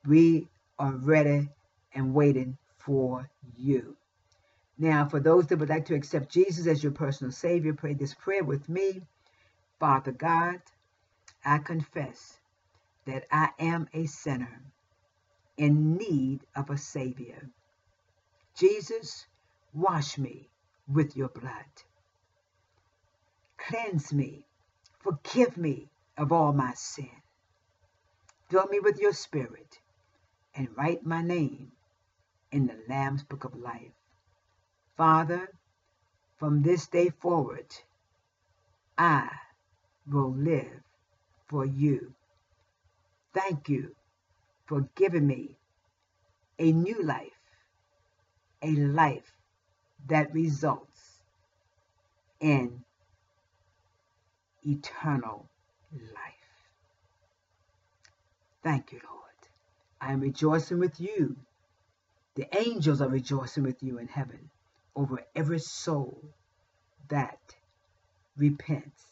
We 0.06 0.48
are 0.78 0.92
ready 0.92 1.50
and 1.94 2.14
waiting 2.14 2.56
for 2.78 3.28
you. 3.54 3.98
Now, 4.78 5.06
for 5.06 5.20
those 5.20 5.46
that 5.48 5.58
would 5.58 5.68
like 5.68 5.84
to 5.86 5.94
accept 5.94 6.32
Jesus 6.32 6.66
as 6.66 6.82
your 6.82 6.92
personal 6.92 7.30
Savior, 7.30 7.74
pray 7.74 7.92
this 7.92 8.14
prayer 8.14 8.42
with 8.42 8.70
me. 8.70 9.02
Father 9.78 10.12
God, 10.12 10.62
I 11.44 11.58
confess 11.58 12.38
that 13.04 13.26
I 13.30 13.50
am 13.58 13.88
a 13.92 14.06
sinner 14.06 14.62
in 15.56 15.96
need 15.96 16.40
of 16.56 16.70
a 16.70 16.78
Savior. 16.78 17.50
Jesus, 18.56 19.26
wash 19.72 20.18
me 20.18 20.48
with 20.88 21.16
your 21.16 21.28
blood. 21.28 21.82
Cleanse 23.56 24.12
me, 24.12 24.46
forgive 25.00 25.56
me 25.56 25.88
of 26.16 26.32
all 26.32 26.52
my 26.52 26.72
sin. 26.74 27.10
Fill 28.48 28.66
me 28.66 28.80
with 28.80 28.98
your 28.98 29.12
spirit 29.12 29.78
and 30.54 30.68
write 30.76 31.04
my 31.06 31.22
name 31.22 31.72
in 32.50 32.66
the 32.66 32.78
Lamb's 32.88 33.22
Book 33.22 33.44
of 33.44 33.54
Life. 33.54 33.92
Father, 34.96 35.48
from 36.36 36.62
this 36.62 36.86
day 36.88 37.08
forward, 37.08 37.74
I 38.98 39.28
will 40.06 40.32
live 40.32 40.82
for 41.46 41.64
you. 41.64 42.14
Thank 43.32 43.68
you 43.68 43.94
for 44.72 44.88
giving 44.94 45.26
me 45.26 45.54
a 46.58 46.72
new 46.72 47.02
life, 47.02 47.42
a 48.62 48.70
life 48.70 49.30
that 50.08 50.32
results 50.32 51.20
in 52.40 52.82
eternal 54.62 55.46
life. 55.92 56.48
Thank 58.62 58.92
you, 58.92 59.00
Lord. 59.04 59.20
I 60.00 60.14
am 60.14 60.20
rejoicing 60.20 60.78
with 60.78 60.98
you. 60.98 61.36
The 62.34 62.48
angels 62.56 63.02
are 63.02 63.10
rejoicing 63.10 63.64
with 63.64 63.82
you 63.82 63.98
in 63.98 64.08
heaven 64.08 64.48
over 64.96 65.22
every 65.36 65.58
soul 65.58 66.18
that 67.10 67.56
repents 68.38 69.02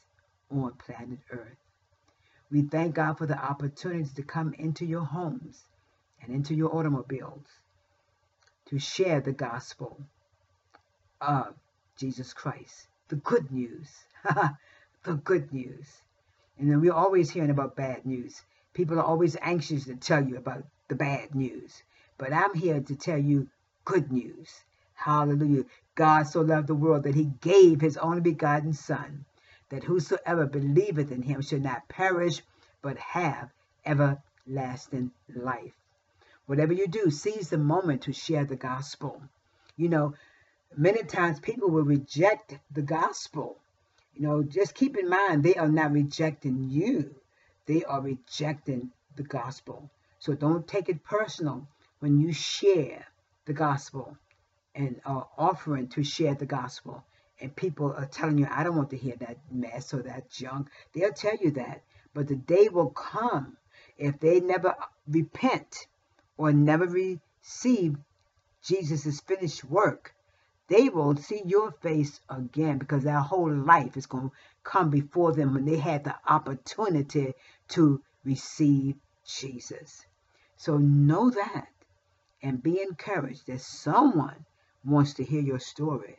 on 0.51 0.73
planet 0.87 1.19
Earth. 1.31 1.70
We 2.51 2.63
thank 2.63 2.97
God 2.97 3.19
for 3.19 3.27
the 3.27 3.39
opportunity 3.39 4.11
to 4.17 4.23
come 4.23 4.55
into 4.55 4.85
your 4.85 5.05
homes 5.05 5.65
and 6.23 6.35
into 6.35 6.55
your 6.55 6.75
automobiles 6.75 7.47
to 8.67 8.79
share 8.79 9.21
the 9.21 9.33
gospel 9.33 9.99
of 11.21 11.55
Jesus 11.97 12.33
Christ, 12.33 12.89
the 13.09 13.17
good 13.17 13.51
news, 13.53 13.89
the 15.05 15.15
good 15.15 15.53
news. 15.53 15.87
And 16.59 16.71
then 16.71 16.81
we're 16.81 16.93
always 16.93 17.31
hearing 17.31 17.51
about 17.51 17.77
bad 17.77 18.05
news. 18.05 18.43
People 18.75 18.99
are 18.99 19.05
always 19.05 19.37
anxious 19.41 19.85
to 19.85 19.97
tell 19.97 20.25
you 20.25 20.37
about 20.37 20.65
the 20.89 20.95
bad 20.95 21.35
news. 21.35 21.83
But 22.19 22.33
I'm 22.33 22.55
here 22.55 22.81
to 22.81 22.97
tell 22.97 23.19
you 23.19 23.49
good 23.85 24.13
news. 24.13 24.49
Hallelujah. 24.95 25.65
God 25.95 26.25
so 26.25 26.43
loved 26.43 26.67
the 26.67 26.75
world 26.75 27.05
that 27.05 27.15
he 27.15 27.31
gave 27.41 27.81
his 27.81 27.97
only 27.97 28.21
begotten 28.21 28.73
Son, 28.73 29.25
that 29.71 29.85
whosoever 29.85 30.47
believeth 30.47 31.11
in 31.11 31.23
him 31.23 31.41
should 31.41 31.63
not 31.63 31.89
perish, 31.89 32.43
but 32.83 32.99
have 32.99 33.51
everlasting 33.85 35.11
life. 35.35 35.75
Whatever 36.47 36.73
you 36.73 36.89
do, 36.89 37.11
seize 37.11 37.49
the 37.49 37.59
moment 37.59 38.03
to 38.03 38.13
share 38.13 38.45
the 38.45 38.57
gospel. 38.57 39.23
You 39.77 39.89
know, 39.89 40.15
many 40.77 41.03
times 41.05 41.41
people 41.41 41.71
will 41.71 41.85
reject 41.85 42.59
the 42.71 42.83
gospel. 42.83 43.57
You 44.15 44.23
know, 44.23 44.43
just 44.43 44.75
keep 44.75 44.97
in 44.97 45.09
mind 45.09 45.43
they 45.43 45.55
are 45.55 45.69
not 45.69 45.93
rejecting 45.93 46.69
you, 46.69 47.15
they 47.67 47.85
are 47.85 48.01
rejecting 48.01 48.91
the 49.17 49.23
gospel. 49.23 49.91
So 50.19 50.35
don't 50.35 50.67
take 50.67 50.89
it 50.89 51.05
personal 51.05 51.67
when 52.01 52.19
you 52.19 52.33
share 52.33 53.07
the 53.45 53.53
gospel 53.53 54.17
and 54.75 55.01
are 55.05 55.29
offering 55.39 55.89
to 55.89 56.03
share 56.03 56.35
the 56.35 56.47
gospel. 56.47 57.05
And 57.41 57.55
people 57.57 57.93
are 57.93 58.07
telling 58.07 58.39
you, 58.39 58.47
I 58.51 58.65
don't 58.65 58.77
want 58.77 58.91
to 58.91 58.97
hear 58.97 59.17
that 59.17 59.39
mess 59.51 59.95
or 59.95 60.03
that 60.03 60.31
junk. 60.31 60.69
They'll 60.93 61.13
tell 61.13 61.37
you 61.37 61.53
that. 61.53 61.83
But 62.13 62.29
the 62.29 62.37
day 62.37 62.69
will 62.69 62.91
come 62.91 63.57
if 63.97 64.19
they 64.19 64.41
never 64.41 64.75
repent 65.07 65.87
or 66.37 66.53
never 66.53 66.87
receive 66.87 67.97
Jesus' 68.63 69.21
finished 69.21 69.65
work, 69.65 70.15
they 70.69 70.89
will 70.89 71.17
see 71.17 71.43
your 71.45 71.73
face 71.73 72.21
again 72.29 72.79
because 72.79 73.03
their 73.03 73.21
whole 73.21 73.53
life 73.53 73.97
is 73.97 74.07
going 74.07 74.31
to 74.31 74.37
come 74.63 74.91
before 74.91 75.33
them 75.33 75.55
when 75.55 75.65
they 75.65 75.79
had 75.79 76.05
the 76.05 76.17
opportunity 76.27 77.35
to 77.69 78.03
receive 78.25 78.97
Jesus. 79.27 80.05
So 80.57 80.79
know 80.79 81.31
that 81.31 81.73
and 82.43 82.63
be 82.63 82.81
encouraged 82.81 83.47
that 83.47 83.61
someone 83.61 84.45
wants 84.85 85.15
to 85.15 85.25
hear 85.25 85.43
your 85.43 85.59
story 85.59 86.19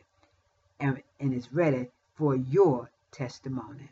and, 0.82 1.02
and 1.20 1.34
is 1.34 1.52
ready 1.52 1.88
for 2.16 2.36
your 2.36 2.90
testimony. 3.12 3.90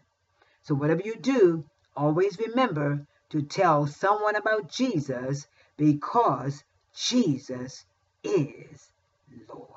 So, 0.62 0.74
whatever 0.74 1.02
you 1.02 1.16
do, 1.16 1.64
always 1.96 2.38
remember 2.38 3.06
to 3.30 3.42
tell 3.42 3.86
someone 3.86 4.36
about 4.36 4.70
Jesus 4.70 5.46
because 5.78 6.64
Jesus 6.94 7.86
is 8.24 8.90
Lord. 9.48 9.68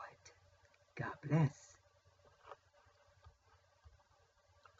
God 0.95 1.13
bless. 1.29 1.62